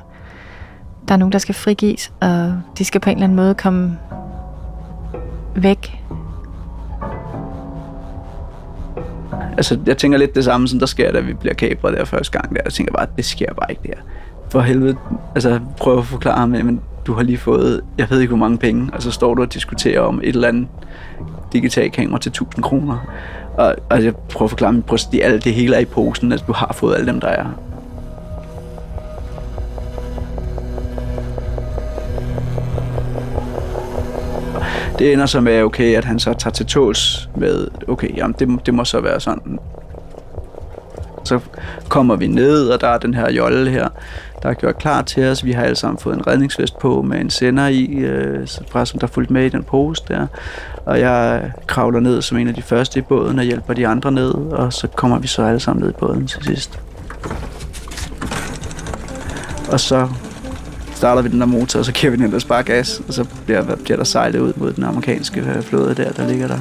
der 1.08 1.14
er 1.14 1.18
nogen, 1.18 1.32
der 1.32 1.38
skal 1.38 1.54
frigives, 1.54 2.12
og 2.20 2.60
de 2.78 2.84
skal 2.84 3.00
på 3.00 3.10
en 3.10 3.16
eller 3.16 3.24
anden 3.24 3.36
måde 3.36 3.54
komme 3.54 3.98
væk. 5.56 6.02
Altså, 9.56 9.78
jeg 9.86 9.96
tænker 9.96 10.18
lidt 10.18 10.34
det 10.34 10.44
samme, 10.44 10.68
som 10.68 10.78
der 10.78 10.86
sker, 10.86 11.12
da 11.12 11.20
vi 11.20 11.34
bliver 11.34 11.54
kapret 11.54 11.96
der 11.96 12.04
første 12.04 12.38
gang. 12.38 12.54
Der. 12.54 12.60
Jeg 12.64 12.72
tænker 12.72 12.92
bare, 12.92 13.06
det 13.16 13.24
sker 13.24 13.54
bare 13.54 13.70
ikke 13.70 13.82
der. 13.86 14.00
For 14.48 14.60
helvede, 14.60 14.96
altså 15.34 15.60
prøv 15.78 15.98
at 15.98 16.04
forklare 16.04 16.38
ham, 16.38 16.48
men 16.48 16.80
du 17.06 17.14
har 17.14 17.22
lige 17.22 17.38
fået, 17.38 17.80
jeg 17.98 18.10
ved 18.10 18.20
ikke 18.20 18.28
hvor 18.28 18.38
mange 18.38 18.58
penge, 18.58 18.90
og 18.92 19.02
så 19.02 19.10
står 19.10 19.34
du 19.34 19.42
og 19.42 19.54
diskuterer 19.54 20.00
om 20.00 20.20
et 20.24 20.28
eller 20.28 20.48
andet 20.48 20.68
digitalt 21.52 21.92
kamera 21.92 22.18
til 22.18 22.28
1000 22.30 22.62
kroner. 22.62 22.98
Og, 23.56 23.76
og 23.90 24.04
jeg 24.04 24.16
prøver 24.16 24.44
at 24.44 24.50
forklare 24.50 24.72
mig, 24.72 24.84
prøv 24.84 24.94
at 24.94 25.20
alt 25.22 25.44
det 25.44 25.54
hele 25.54 25.76
er 25.76 25.80
i 25.80 25.84
posen, 25.84 26.26
at 26.26 26.32
altså, 26.32 26.46
du 26.46 26.52
har 26.52 26.72
fået 26.72 26.94
alle 26.94 27.06
dem, 27.06 27.20
der 27.20 27.28
er. 27.28 27.46
Det 34.98 35.12
ender 35.12 35.26
så 35.26 35.40
med, 35.40 35.62
okay, 35.62 35.96
at 35.96 36.04
han 36.04 36.18
så 36.18 36.34
tager 36.34 36.52
til 36.52 36.66
tåls 36.66 37.28
med, 37.36 37.68
okay, 37.88 38.16
jamen 38.16 38.34
det, 38.38 38.66
det 38.66 38.74
må 38.74 38.84
så 38.84 39.00
være 39.00 39.20
sådan. 39.20 39.58
Så 41.24 41.40
kommer 41.88 42.16
vi 42.16 42.26
ned, 42.26 42.68
og 42.68 42.80
der 42.80 42.88
er 42.88 42.98
den 42.98 43.14
her 43.14 43.32
jolle 43.32 43.70
her, 43.70 43.88
der 44.42 44.48
er 44.48 44.54
gjort 44.54 44.78
klar 44.78 45.02
til 45.02 45.24
os. 45.24 45.44
Vi 45.44 45.52
har 45.52 45.62
alle 45.62 45.76
sammen 45.76 45.98
fået 45.98 46.16
en 46.16 46.26
redningsvest 46.26 46.78
på 46.78 47.02
med 47.02 47.20
en 47.20 47.30
sender 47.30 47.66
i, 47.66 47.84
øh, 47.84 48.48
fra, 48.70 48.86
som 48.86 49.00
der 49.00 49.06
fulgte 49.06 49.32
med 49.32 49.44
i 49.44 49.48
den 49.48 49.62
pose 49.62 50.02
der. 50.08 50.26
Og 50.86 51.00
jeg 51.00 51.50
kravler 51.66 52.00
ned 52.00 52.22
som 52.22 52.38
en 52.38 52.48
af 52.48 52.54
de 52.54 52.62
første 52.62 52.98
i 52.98 53.02
båden 53.02 53.38
og 53.38 53.44
hjælper 53.44 53.74
de 53.74 53.86
andre 53.86 54.12
ned, 54.12 54.34
og 54.34 54.72
så 54.72 54.88
kommer 54.88 55.18
vi 55.18 55.26
så 55.26 55.42
alle 55.42 55.60
sammen 55.60 55.82
ned 55.82 55.90
i 55.90 55.96
båden 55.98 56.26
til 56.26 56.44
sidst. 56.44 56.80
Og 59.72 59.80
så 59.80 60.08
starter 60.96 61.22
vi 61.22 61.28
den 61.28 61.40
der 61.40 61.46
motor, 61.46 61.78
og 61.78 61.84
så 61.84 61.92
giver 61.92 62.10
vi 62.10 62.16
den 62.16 62.24
ellers 62.24 62.44
bare 62.44 62.62
gas, 62.62 63.02
og 63.08 63.14
så 63.14 63.24
bliver, 63.46 63.76
bliver 63.76 63.96
der 63.96 64.04
sejlet 64.04 64.40
ud 64.40 64.52
mod 64.56 64.72
den 64.72 64.84
amerikanske 64.84 65.40
øh, 65.40 65.62
flåde 65.62 65.94
der, 65.94 66.12
der 66.12 66.28
ligger 66.28 66.46
der. 66.46 66.60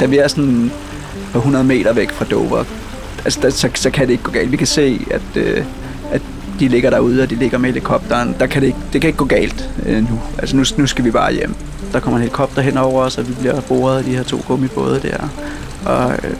Da 0.00 0.06
vi 0.06 0.18
er 0.18 0.28
sådan 0.28 0.70
100 1.34 1.64
meter 1.64 1.92
væk 1.92 2.10
fra 2.10 2.24
Dover, 2.24 2.64
altså 3.24 3.40
der, 3.42 3.50
så, 3.50 3.70
så 3.74 3.90
kan 3.90 4.06
det 4.06 4.12
ikke 4.12 4.24
gå 4.24 4.32
galt. 4.32 4.52
Vi 4.52 4.56
kan 4.56 4.66
se, 4.66 5.00
at, 5.10 5.36
øh, 5.36 5.64
at 6.10 6.22
de 6.60 6.68
ligger 6.68 6.90
derude, 6.90 7.22
og 7.22 7.30
de 7.30 7.34
ligger 7.34 7.58
med 7.58 7.68
helikopteren. 7.68 8.36
Der 8.40 8.46
kan 8.46 8.62
det, 8.62 8.66
ikke, 8.66 8.78
det 8.92 9.00
kan 9.00 9.08
ikke 9.08 9.18
gå 9.18 9.24
galt 9.24 9.70
øh, 9.86 10.10
nu. 10.10 10.20
Altså 10.38 10.56
nu, 10.56 10.64
nu 10.76 10.86
skal 10.86 11.04
vi 11.04 11.10
bare 11.10 11.32
hjem. 11.32 11.54
Der 11.92 12.00
kommer 12.00 12.16
en 12.16 12.22
helikopter 12.22 12.62
hen 12.62 12.76
over 12.76 13.02
os, 13.02 13.18
og 13.18 13.28
vi 13.28 13.32
bliver 13.40 13.60
boret 13.60 13.98
af 13.98 14.04
de 14.04 14.16
her 14.16 14.22
to 14.22 14.40
gummibåde 14.46 15.00
der. 15.02 15.28
Og 15.88 16.12
øh, 16.12 16.36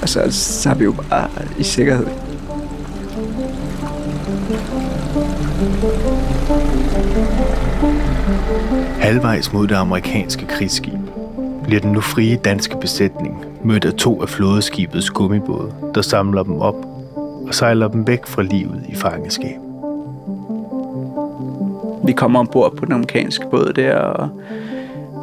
altså, 0.00 0.22
så 0.30 0.70
er 0.70 0.74
vi 0.74 0.84
jo 0.84 0.92
bare 0.92 1.28
i 1.58 1.62
sikkerhed. 1.62 2.06
Halvvejs 9.00 9.52
mod 9.52 9.66
det 9.66 9.74
amerikanske 9.74 10.46
krigsskib 10.46 11.00
bliver 11.62 11.80
den 11.80 11.92
nu 11.92 12.00
frie 12.00 12.36
danske 12.36 12.76
besætning 12.80 13.44
mødt 13.64 13.84
af 13.84 13.92
to 13.92 14.22
af 14.22 14.28
flådeskibets 14.28 15.10
gummibåde, 15.10 15.72
der 15.94 16.02
samler 16.02 16.42
dem 16.42 16.60
op 16.60 16.74
og 17.46 17.54
sejler 17.54 17.88
dem 17.88 18.06
væk 18.06 18.26
fra 18.26 18.42
livet 18.42 18.84
i 18.88 18.94
fangeskab. 18.94 19.56
Vi 22.04 22.12
kommer 22.12 22.40
ombord 22.40 22.76
på 22.76 22.84
den 22.84 22.92
amerikanske 22.92 23.46
båd 23.50 23.72
der, 23.76 23.96
og 23.96 24.28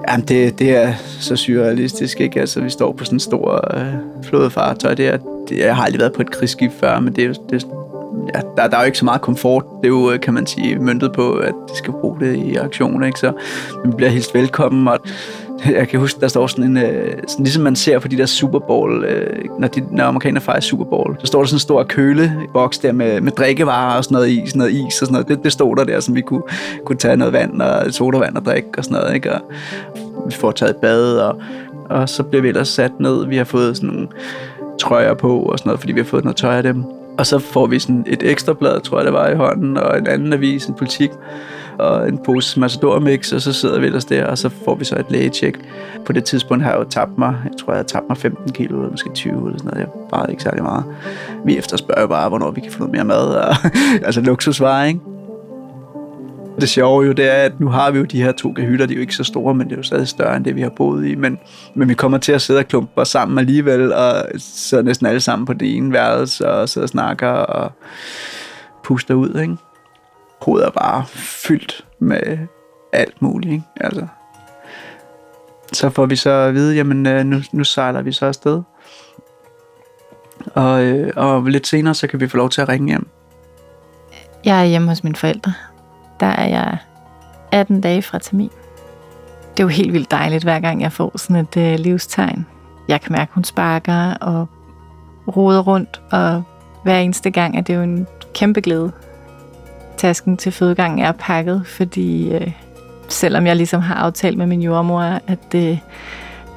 jamen 0.07 0.25
det, 0.25 0.59
det 0.59 0.75
er 0.75 0.93
så 1.19 1.35
surrealistisk, 1.35 2.21
ikke? 2.21 2.39
Altså, 2.39 2.61
vi 2.61 2.69
står 2.69 2.91
på 2.91 3.05
sådan 3.05 3.15
en 3.15 3.19
stor 3.19 3.77
øh, 3.77 3.93
flådefartøj 4.23 4.93
der. 4.93 5.17
Det, 5.49 5.57
jeg 5.57 5.75
har 5.75 5.83
aldrig 5.83 5.99
været 5.99 6.13
på 6.13 6.21
et 6.21 6.31
krigsskib 6.31 6.71
før, 6.79 6.99
men 6.99 7.15
det 7.15 7.25
er, 7.25 7.33
det, 7.49 7.67
ja, 8.35 8.41
der, 8.57 8.67
der 8.67 8.77
er 8.77 8.81
jo 8.81 8.85
ikke 8.85 8.97
så 8.97 9.05
meget 9.05 9.21
komfort. 9.21 9.65
Det 9.81 9.85
er 9.85 9.87
jo, 9.87 10.11
øh, 10.11 10.19
kan 10.19 10.33
man 10.33 10.47
sige, 10.47 10.79
møntet 10.79 11.11
på, 11.13 11.33
at 11.33 11.53
de 11.69 11.77
skal 11.77 11.93
bruge 11.93 12.19
det 12.19 12.35
i 12.35 12.55
aktion, 12.55 13.03
ikke? 13.03 13.19
Så 13.19 13.33
vi 13.85 13.91
bliver 13.97 14.09
helt 14.09 14.33
velkommen, 14.33 14.87
og 14.87 14.99
jeg 15.79 15.87
kan 15.87 15.99
huske, 15.99 16.19
der 16.19 16.27
står 16.27 16.47
sådan 16.47 16.63
en, 16.63 16.77
øh, 16.77 17.13
sådan, 17.27 17.43
ligesom 17.43 17.63
man 17.63 17.75
ser 17.75 17.99
på 17.99 18.07
de 18.07 18.17
der 18.17 18.25
Super 18.25 18.59
Bowl, 18.59 19.03
øh, 19.03 19.45
når, 19.59 19.67
de, 19.67 19.83
når 19.91 20.03
amerikanerne 20.03 20.41
fejrer 20.41 20.59
Super 20.59 20.85
Bowl, 20.85 21.15
så 21.19 21.27
står 21.27 21.39
der 21.39 21.47
sådan 21.47 21.55
en 21.55 21.59
stor 21.59 21.83
køleboks 21.83 22.77
der 22.77 22.91
med, 22.91 23.21
med 23.21 23.31
drikkevarer 23.31 23.97
og 23.97 24.03
sådan 24.03 24.15
noget 24.15 24.29
is, 24.29 24.49
sådan 24.49 24.59
noget 24.59 24.71
is 24.71 25.01
og 25.01 25.07
sådan 25.07 25.11
noget. 25.11 25.27
Det, 25.27 25.43
det 25.43 25.51
stod 25.51 25.75
der 25.75 25.83
der, 25.83 25.99
som 25.99 26.15
vi 26.15 26.21
kunne, 26.21 26.43
kunne 26.85 26.97
tage 26.97 27.17
noget 27.17 27.33
vand 27.33 27.61
og 27.61 27.93
sodavand 27.93 28.35
og 28.35 28.45
drikke 28.45 28.69
og 28.77 28.83
sådan 28.83 28.97
noget, 28.97 29.15
ikke? 29.15 29.33
Og 29.33 29.41
vi 30.27 30.33
får 30.33 30.51
taget 30.51 30.75
bad, 30.75 31.17
og, 31.17 31.41
og 31.89 32.09
så 32.09 32.23
bliver 32.23 32.41
vi 32.41 32.47
ellers 32.47 32.67
sat 32.67 32.99
ned. 32.99 33.25
Vi 33.27 33.37
har 33.37 33.43
fået 33.43 33.77
sådan 33.77 33.89
nogle 33.89 34.07
trøjer 34.81 35.13
på 35.13 35.39
og 35.39 35.59
sådan 35.59 35.69
noget, 35.69 35.79
fordi 35.79 35.93
vi 35.93 35.99
har 35.99 36.05
fået 36.05 36.23
noget 36.23 36.37
tøj 36.37 36.57
af 36.57 36.63
dem. 36.63 36.83
Og 37.17 37.25
så 37.25 37.39
får 37.39 37.67
vi 37.67 37.79
sådan 37.79 38.05
et 38.07 38.23
ekstra 38.23 38.53
blad, 38.53 38.81
tror 38.81 38.97
jeg 38.97 39.05
det 39.05 39.13
var 39.13 39.27
i 39.27 39.35
hånden, 39.35 39.77
og 39.77 39.97
en 39.97 40.07
anden 40.07 40.33
avis, 40.33 40.65
en 40.65 40.73
politik 40.73 41.09
og 41.79 42.09
en 42.09 42.17
pose 42.17 42.59
Matador 42.59 42.99
Mix, 42.99 43.31
og 43.31 43.41
så 43.41 43.53
sidder 43.53 43.79
vi 43.79 43.85
ellers 43.85 44.05
der, 44.05 44.25
og 44.25 44.37
så 44.37 44.49
får 44.65 44.75
vi 44.75 44.85
så 44.85 44.95
et 44.95 45.05
lægecheck. 45.09 45.59
På 46.05 46.13
det 46.13 46.23
tidspunkt 46.23 46.63
har 46.63 46.71
jeg 46.71 46.79
jo 46.79 46.85
tabt 46.89 47.17
mig, 47.17 47.35
jeg 47.43 47.51
tror, 47.59 47.73
jeg 47.73 47.77
har 47.79 47.83
tabt 47.83 48.05
mig 48.09 48.17
15 48.17 48.51
kilo, 48.51 48.77
eller 48.77 48.91
måske 48.91 49.09
20, 49.13 49.33
eller 49.33 49.57
sådan 49.57 49.71
noget. 49.71 49.79
Jeg 49.79 49.87
bare 50.09 50.31
ikke 50.31 50.43
særlig 50.43 50.63
meget. 50.63 50.83
Vi 51.45 51.57
efterspørger 51.57 52.01
jo 52.01 52.07
bare, 52.07 52.29
hvornår 52.29 52.51
vi 52.51 52.61
kan 52.61 52.71
få 52.71 52.79
noget 52.79 52.91
mere 52.91 53.03
mad, 53.03 53.35
og, 53.35 53.55
altså 54.05 54.21
luksusvarer, 54.21 54.85
ikke? 54.85 54.99
Det 56.61 56.69
sjove 56.69 57.05
jo, 57.05 57.11
det 57.11 57.29
er, 57.29 57.43
at 57.43 57.59
nu 57.59 57.67
har 57.67 57.91
vi 57.91 57.99
jo 57.99 58.05
de 58.05 58.23
her 58.23 58.31
to 58.31 58.53
kahytter, 58.53 58.85
de 58.85 58.93
er 58.93 58.95
jo 58.95 59.01
ikke 59.01 59.15
så 59.15 59.23
store, 59.23 59.53
men 59.53 59.67
det 59.67 59.73
er 59.73 59.77
jo 59.77 59.83
stadig 59.83 60.07
større 60.07 60.37
end 60.37 60.45
det, 60.45 60.55
vi 60.55 60.61
har 60.61 60.69
boet 60.69 61.07
i. 61.07 61.15
Men, 61.15 61.39
men 61.75 61.89
vi 61.89 61.93
kommer 61.93 62.17
til 62.17 62.31
at 62.31 62.41
sidde 62.41 62.59
og 62.59 62.67
klumpe 62.67 63.01
os 63.01 63.07
sammen 63.07 63.37
alligevel, 63.37 63.93
og 63.93 64.13
sidder 64.37 64.83
næsten 64.83 65.07
alle 65.07 65.19
sammen 65.19 65.45
på 65.45 65.53
det 65.53 65.75
ene 65.75 65.93
værelse, 65.93 66.49
og 66.49 66.69
sidder 66.69 66.85
og 66.85 66.89
snakker 66.89 67.27
og 67.27 67.71
puster 68.83 69.13
ud, 69.13 69.39
ikke? 69.41 69.55
Hovedet 70.41 70.67
er 70.67 70.71
bare 70.71 71.05
fyldt 71.07 71.85
med 71.99 72.37
alt 72.93 73.21
muligt. 73.21 73.51
Ikke? 73.51 73.65
Altså. 73.75 74.07
Så 75.73 75.89
får 75.89 76.05
vi 76.05 76.15
så 76.15 76.29
at 76.29 76.53
vide, 76.53 76.75
jamen 76.75 77.05
øh, 77.05 77.25
nu, 77.25 77.37
nu 77.51 77.63
sejler 77.63 78.01
vi 78.01 78.11
så 78.11 78.25
afsted. 78.25 78.61
Og, 80.53 80.83
øh, 80.83 81.13
og 81.15 81.43
lidt 81.43 81.67
senere, 81.67 81.93
så 81.93 82.07
kan 82.07 82.19
vi 82.19 82.27
få 82.27 82.37
lov 82.37 82.49
til 82.49 82.61
at 82.61 82.69
ringe 82.69 82.87
hjem. 82.87 83.07
Jeg 84.45 84.61
er 84.61 84.65
hjemme 84.65 84.87
hos 84.87 85.03
mine 85.03 85.15
forældre. 85.15 85.53
Der 86.19 86.25
er 86.25 86.47
jeg 86.47 86.77
18 87.51 87.81
dage 87.81 88.01
fra 88.01 88.19
termin. 88.19 88.51
Det 89.51 89.59
er 89.59 89.63
jo 89.63 89.67
helt 89.67 89.93
vildt 89.93 90.11
dejligt, 90.11 90.43
hver 90.43 90.59
gang 90.59 90.81
jeg 90.81 90.91
får 90.91 91.17
sådan 91.17 91.35
et 91.35 91.57
øh, 91.57 91.79
livstegn. 91.79 92.45
Jeg 92.87 93.01
kan 93.01 93.11
mærke, 93.11 93.29
at 93.29 93.33
hun 93.33 93.43
sparker 93.43 94.13
og 94.13 94.47
roder 95.37 95.61
rundt, 95.61 96.01
og 96.11 96.43
hver 96.83 96.99
eneste 96.99 97.31
gang 97.31 97.57
er 97.57 97.61
det 97.61 97.75
jo 97.75 97.81
en 97.81 98.07
kæmpe 98.33 98.61
glæde 98.61 98.91
tasken 99.97 100.37
til 100.37 100.51
fødegangen 100.51 100.99
er 100.99 101.11
pakket, 101.11 101.67
fordi 101.67 102.33
øh, 102.33 102.51
selvom 103.07 103.47
jeg 103.47 103.55
ligesom 103.55 103.81
har 103.81 103.95
aftalt 103.95 104.37
med 104.37 104.47
min 104.47 104.61
jordmor, 104.61 105.01
at 105.01 105.39
det, 105.51 105.79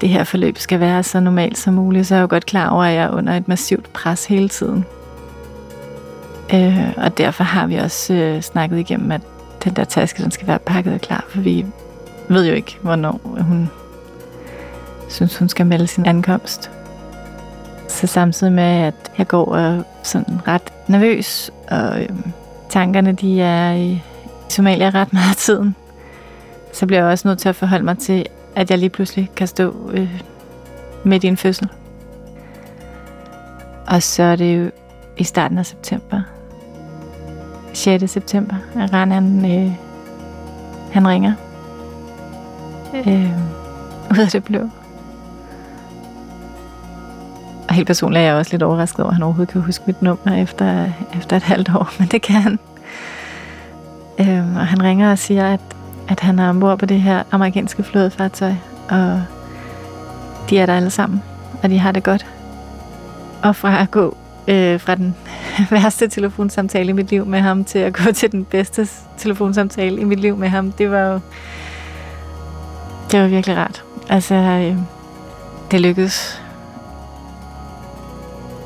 det 0.00 0.08
her 0.08 0.24
forløb 0.24 0.58
skal 0.58 0.80
være 0.80 1.02
så 1.02 1.20
normalt 1.20 1.58
som 1.58 1.74
muligt, 1.74 2.06
så 2.06 2.14
er 2.14 2.18
jeg 2.18 2.22
jo 2.22 2.28
godt 2.30 2.46
klar 2.46 2.70
over, 2.70 2.84
at 2.84 2.94
jeg 2.94 3.04
er 3.04 3.10
under 3.10 3.36
et 3.36 3.48
massivt 3.48 3.92
pres 3.92 4.26
hele 4.26 4.48
tiden. 4.48 4.84
Øh, 6.54 6.88
og 6.96 7.18
derfor 7.18 7.44
har 7.44 7.66
vi 7.66 7.76
også 7.76 8.14
øh, 8.14 8.42
snakket 8.42 8.78
igennem, 8.78 9.12
at 9.12 9.20
den 9.64 9.76
der 9.76 9.84
taske, 9.84 10.22
den 10.22 10.30
skal 10.30 10.46
være 10.46 10.58
pakket 10.58 10.94
og 10.94 11.00
klar, 11.00 11.24
for 11.28 11.40
vi 11.40 11.66
ved 12.28 12.46
jo 12.46 12.54
ikke, 12.54 12.78
hvornår 12.82 13.20
hun 13.24 13.70
synes, 15.08 15.38
hun 15.38 15.48
skal 15.48 15.66
melde 15.66 15.86
sin 15.86 16.06
ankomst. 16.06 16.70
Så 17.88 18.06
samtidig 18.06 18.52
med, 18.52 18.82
at 18.82 18.94
jeg 19.18 19.28
går 19.28 19.44
og 19.44 19.84
sådan 20.02 20.40
ret 20.48 20.72
nervøs 20.88 21.50
og 21.70 22.02
øh, 22.02 22.08
tankerne 22.70 23.12
de 23.12 23.40
er 23.40 23.72
i 23.72 24.02
Somalia 24.48 24.90
ret 24.90 25.12
meget 25.12 25.30
af 25.30 25.36
tiden, 25.36 25.76
så 26.72 26.86
bliver 26.86 27.02
jeg 27.02 27.10
også 27.10 27.28
nødt 27.28 27.38
til 27.38 27.48
at 27.48 27.56
forholde 27.56 27.84
mig 27.84 27.98
til, 27.98 28.26
at 28.56 28.70
jeg 28.70 28.78
lige 28.78 28.90
pludselig 28.90 29.30
kan 29.36 29.46
stå 29.46 29.90
øh, 29.92 30.22
midt 31.04 31.24
i 31.24 31.26
en 31.26 31.36
fødsel. 31.36 31.68
Og 33.86 34.02
så 34.02 34.22
er 34.22 34.36
det 34.36 34.58
jo 34.58 34.70
i 35.16 35.24
starten 35.24 35.58
af 35.58 35.66
september. 35.66 36.22
6. 37.72 38.10
september, 38.10 38.54
at 38.76 38.90
han, 38.90 39.44
øh, 39.44 39.72
han 40.92 41.08
ringer. 41.08 41.32
Øh, 42.94 43.30
ud 44.10 44.18
af 44.18 44.28
det 44.28 44.44
blå. 44.44 44.68
Og 47.70 47.76
helt 47.76 47.86
personligt 47.86 48.20
er 48.20 48.26
jeg 48.26 48.34
også 48.34 48.52
lidt 48.52 48.62
overrasket 48.62 49.00
over, 49.00 49.08
at 49.08 49.14
han 49.14 49.22
overhovedet 49.22 49.52
kan 49.52 49.60
huske 49.60 49.84
mit 49.86 50.02
nummer 50.02 50.42
efter, 50.42 50.88
efter 51.18 51.36
et 51.36 51.42
halvt 51.42 51.68
år, 51.74 51.92
men 51.98 52.08
det 52.08 52.22
kan 52.22 52.42
han. 52.42 52.58
Øhm, 54.18 54.56
og 54.56 54.66
han 54.66 54.82
ringer 54.82 55.10
og 55.10 55.18
siger, 55.18 55.52
at, 55.52 55.60
at 56.08 56.20
han 56.20 56.38
er 56.38 56.48
ombord 56.48 56.78
på 56.78 56.86
det 56.86 57.00
her 57.00 57.22
amerikanske 57.30 57.82
flådefartøj, 57.82 58.54
og 58.88 59.22
de 60.50 60.58
er 60.58 60.66
der 60.66 60.76
alle 60.76 60.90
sammen, 60.90 61.22
og 61.62 61.70
de 61.70 61.78
har 61.78 61.92
det 61.92 62.02
godt. 62.02 62.26
Og 63.42 63.56
fra 63.56 63.82
at 63.82 63.90
gå 63.90 64.16
øh, 64.48 64.80
fra 64.80 64.94
den 64.94 65.16
værste 65.70 66.08
telefonsamtale 66.08 66.88
i 66.88 66.92
mit 66.92 67.10
liv 67.10 67.26
med 67.26 67.40
ham, 67.40 67.64
til 67.64 67.78
at 67.78 67.92
gå 67.92 68.12
til 68.12 68.32
den 68.32 68.44
bedste 68.44 68.88
telefonsamtale 69.18 70.00
i 70.00 70.04
mit 70.04 70.20
liv 70.20 70.36
med 70.36 70.48
ham, 70.48 70.72
det 70.72 70.90
var 70.90 71.00
jo 71.00 71.20
det 73.10 73.20
var 73.20 73.26
virkelig 73.26 73.56
rart. 73.56 73.84
Altså, 74.08 74.34
øh, 74.34 74.76
det 75.70 75.80
lykkedes. 75.80 76.39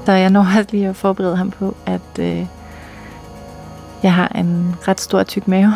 Så 0.04 0.12
jeg 0.12 0.30
når 0.30 0.40
også 0.40 0.66
lige 0.70 0.88
at 0.88 0.96
forberede 0.96 1.36
ham 1.36 1.50
på, 1.50 1.76
at 1.86 2.18
øh, 2.20 2.46
jeg 4.02 4.14
har 4.14 4.28
en 4.28 4.76
ret 4.88 5.00
stor 5.00 5.22
tyk 5.22 5.48
mave, 5.48 5.72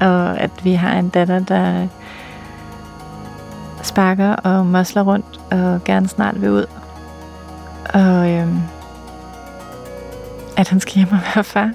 og 0.00 0.40
at 0.40 0.50
vi 0.62 0.72
har 0.72 0.98
en 0.98 1.08
datter, 1.08 1.38
der 1.38 1.86
sparker 3.82 4.32
og 4.32 4.66
mosler 4.66 5.02
rundt 5.02 5.40
og 5.50 5.84
gerne 5.84 6.08
snart 6.08 6.40
vil 6.40 6.50
ud. 6.50 6.66
Og 7.94 8.30
øh, 8.30 8.48
at 10.56 10.68
han 10.68 10.80
skal 10.80 10.94
hjem 10.94 11.08
og 11.12 11.18
være 11.34 11.44
far. 11.44 11.70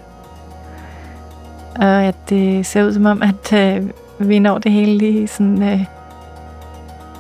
Og 1.76 2.04
at 2.04 2.16
det 2.30 2.66
ser 2.66 2.84
ud 2.84 2.94
som 2.94 3.06
om, 3.06 3.22
at 3.22 3.54
øh, 3.54 3.90
vi 4.20 4.40
når 4.40 4.58
det 4.58 4.72
hele 4.72 4.98
lige 4.98 5.28
sådan 5.28 5.64
øh, 5.64 5.86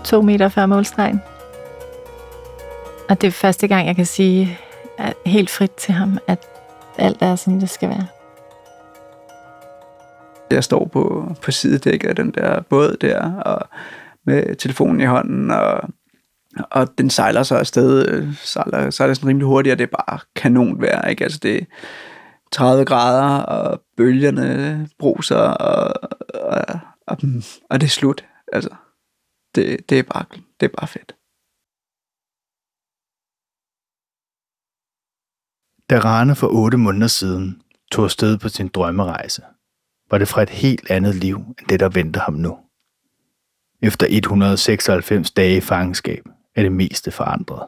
to 0.04 0.22
meter 0.22 0.50
før 0.50 0.66
målstregen. 0.66 1.22
Og 3.10 3.22
det 3.22 3.28
er 3.28 3.32
første 3.32 3.68
gang, 3.68 3.88
jeg 3.88 3.96
kan 3.96 4.06
sige 4.06 4.60
at 4.98 5.14
helt 5.26 5.50
frit 5.50 5.72
til 5.72 5.94
ham, 5.94 6.18
at 6.28 6.48
alt 6.98 7.22
er, 7.22 7.36
som 7.36 7.60
det 7.60 7.70
skal 7.70 7.90
være. 7.90 8.08
Jeg 10.52 10.64
står 10.64 10.86
på, 10.86 11.32
på 11.42 11.52
sidedækket 11.52 12.10
af 12.10 12.16
den 12.16 12.32
der 12.32 12.62
båd 12.62 12.98
der, 13.02 13.34
og 13.34 13.70
med 14.26 14.56
telefonen 14.56 15.02
i 15.02 15.06
hånden, 15.06 15.52
og, 15.52 15.82
og 16.72 16.98
den 16.98 17.10
sejler 17.10 17.44
så 17.44 17.56
afsted, 17.56 18.28
sejler, 18.34 18.90
sejler 18.90 19.14
sådan 19.14 19.30
rimelig 19.30 19.48
hurtigt, 19.48 19.72
og 19.74 19.80
det 19.80 19.90
er 19.92 20.04
bare 20.08 20.20
kanon 20.36 20.82
vejr, 20.82 21.08
ikke? 21.08 21.24
Altså 21.24 21.40
det 21.44 21.58
er 21.62 21.66
30 22.52 22.86
grader, 22.86 23.44
og 23.44 23.82
bølgerne 23.98 24.88
bruser, 25.00 25.38
og, 25.38 25.94
og, 26.34 26.80
og, 27.08 27.18
og 27.70 27.82
det 27.82 27.88
er 27.88 27.92
slut. 27.92 28.26
Altså, 28.54 28.70
det, 29.56 29.90
det, 29.90 30.00
er 30.00 30.04
bare, 30.04 30.26
det 30.60 30.66
er 30.66 30.74
bare 30.78 30.88
fedt. 30.88 31.17
Da 35.90 36.00
Rane 36.00 36.36
for 36.36 36.48
otte 36.48 36.78
måneder 36.78 37.08
siden 37.08 37.62
tog 37.92 38.06
afsted 38.06 38.38
på 38.38 38.50
sin 38.50 38.68
drømmerejse, 38.68 39.42
var 40.12 40.18
det 40.18 40.28
fra 40.28 40.42
et 40.42 40.50
helt 40.50 40.92
andet 40.92 41.16
liv 41.16 41.38
end 41.38 41.68
det, 41.70 41.80
der 41.80 41.90
venter 41.90 42.22
ham 42.22 42.34
nu. 42.34 42.58
Efter 43.82 44.08
196 44.10 45.32
dage 45.32 45.58
i 45.58 45.62
fangenskab 45.62 46.24
er 46.56 46.64
det 46.64 46.72
meste 46.72 47.12
forandret. 47.12 47.64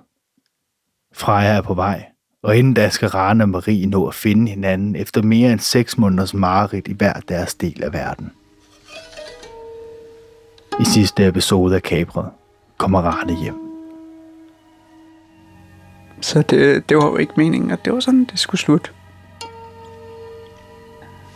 Freja 1.13 1.57
er 1.57 1.61
på 1.61 1.73
vej, 1.73 2.05
og 2.43 2.57
inden 2.57 2.73
da 2.73 2.89
skal 2.89 3.09
Rane 3.09 3.43
og 3.43 3.49
Marie 3.49 3.85
nå 3.85 4.07
at 4.07 4.15
finde 4.15 4.51
hinanden 4.51 4.95
efter 4.95 5.21
mere 5.21 5.51
end 5.51 5.59
6 5.59 5.97
måneders 5.97 6.33
mareridt 6.33 6.87
i 6.87 6.93
hver 6.93 7.13
deres 7.13 7.55
del 7.55 7.83
af 7.83 7.93
verden. 7.93 8.31
I 10.79 10.85
sidste 10.85 11.27
episode 11.27 11.75
af 11.75 11.83
Kabret 11.83 12.31
kommer 12.77 13.01
Rane 13.01 13.41
hjem. 13.41 13.68
Så 16.21 16.41
det, 16.41 16.89
det 16.89 16.97
var 16.97 17.05
jo 17.05 17.17
ikke 17.17 17.33
meningen, 17.37 17.71
at 17.71 17.85
det 17.85 17.93
var 17.93 17.99
sådan, 17.99 18.25
det 18.31 18.39
skulle 18.39 18.61
slutte. 18.61 18.89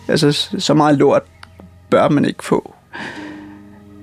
Altså, 0.08 0.32
så 0.58 0.74
meget 0.74 0.98
lort 0.98 1.24
bør 1.90 2.10
man 2.10 2.26
ikke 2.26 2.44
få. 2.44 2.76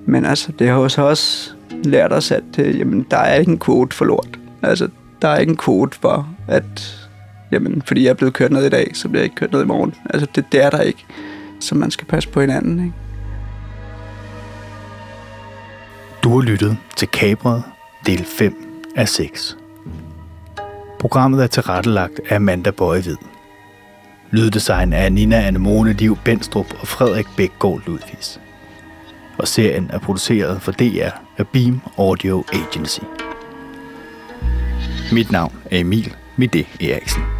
Men 0.07 0.25
altså, 0.25 0.53
det 0.53 0.69
har 0.69 0.75
jo 0.75 0.88
så 0.88 1.03
også 1.03 1.51
lært 1.85 2.12
os, 2.12 2.31
at 2.31 2.59
øh, 2.59 2.79
jamen, 2.79 3.07
der 3.11 3.16
er 3.16 3.35
ikke 3.35 3.53
en 3.53 3.59
kvote 3.59 3.97
for 3.97 4.05
lort. 4.05 4.38
Altså, 4.62 4.88
der 5.23 5.29
er 5.29 5.38
ikke 5.38 5.51
en 5.51 5.57
kvote 5.57 5.99
for, 6.01 6.29
at 6.49 6.97
jamen, 7.53 7.83
fordi 7.83 8.05
jeg 8.05 8.11
er 8.11 8.14
blevet 8.14 8.35
kørt 8.35 8.53
ned 8.53 8.66
i 8.66 8.69
dag, 8.69 8.90
så 8.95 9.09
bliver 9.09 9.21
jeg 9.21 9.25
ikke 9.25 9.37
kørt 9.37 9.53
ned 9.53 9.62
i 9.62 9.66
morgen. 9.66 9.95
Altså, 10.11 10.29
det, 10.35 10.45
det 10.53 10.64
er 10.64 10.71
der 10.71 10.81
ikke. 10.81 11.07
Så 11.61 11.75
man 11.75 11.90
skal 11.90 12.07
passe 12.07 12.29
på 12.29 12.40
hinanden, 12.40 12.79
ikke? 12.85 12.95
Du 16.23 16.40
har 16.40 16.40
lyttet 16.40 16.77
til 16.97 17.09
Kabret, 17.09 17.62
del 18.07 18.25
5 18.25 18.55
af 18.97 19.09
6. 19.09 19.60
Programmet 21.01 21.43
er 21.43 21.47
tilrettelagt 21.47 22.21
af 22.29 22.37
Amanda 22.37 22.71
Bøjevid. 22.71 23.17
Lyddesign 24.31 24.93
er 24.93 25.09
Nina 25.09 25.47
Anemone 25.47 25.93
Liv 25.93 26.19
Benstrup 26.25 26.67
og 26.81 26.89
Frederik 26.89 27.27
Bækgaard 27.37 27.81
Ludvigs. 27.87 28.41
Og 29.39 29.49
serien 29.49 29.91
er 29.93 29.99
produceret 29.99 30.63
for 30.63 30.73
DR 30.73 31.11
af 31.39 31.49
Beam 31.49 31.81
Audio 31.99 32.45
Agency. 32.53 33.01
Mit 35.13 35.33
navn 35.33 35.53
er 35.71 35.79
Emil 35.79 36.17
Midé 36.39 36.85
Eriksen. 36.91 37.39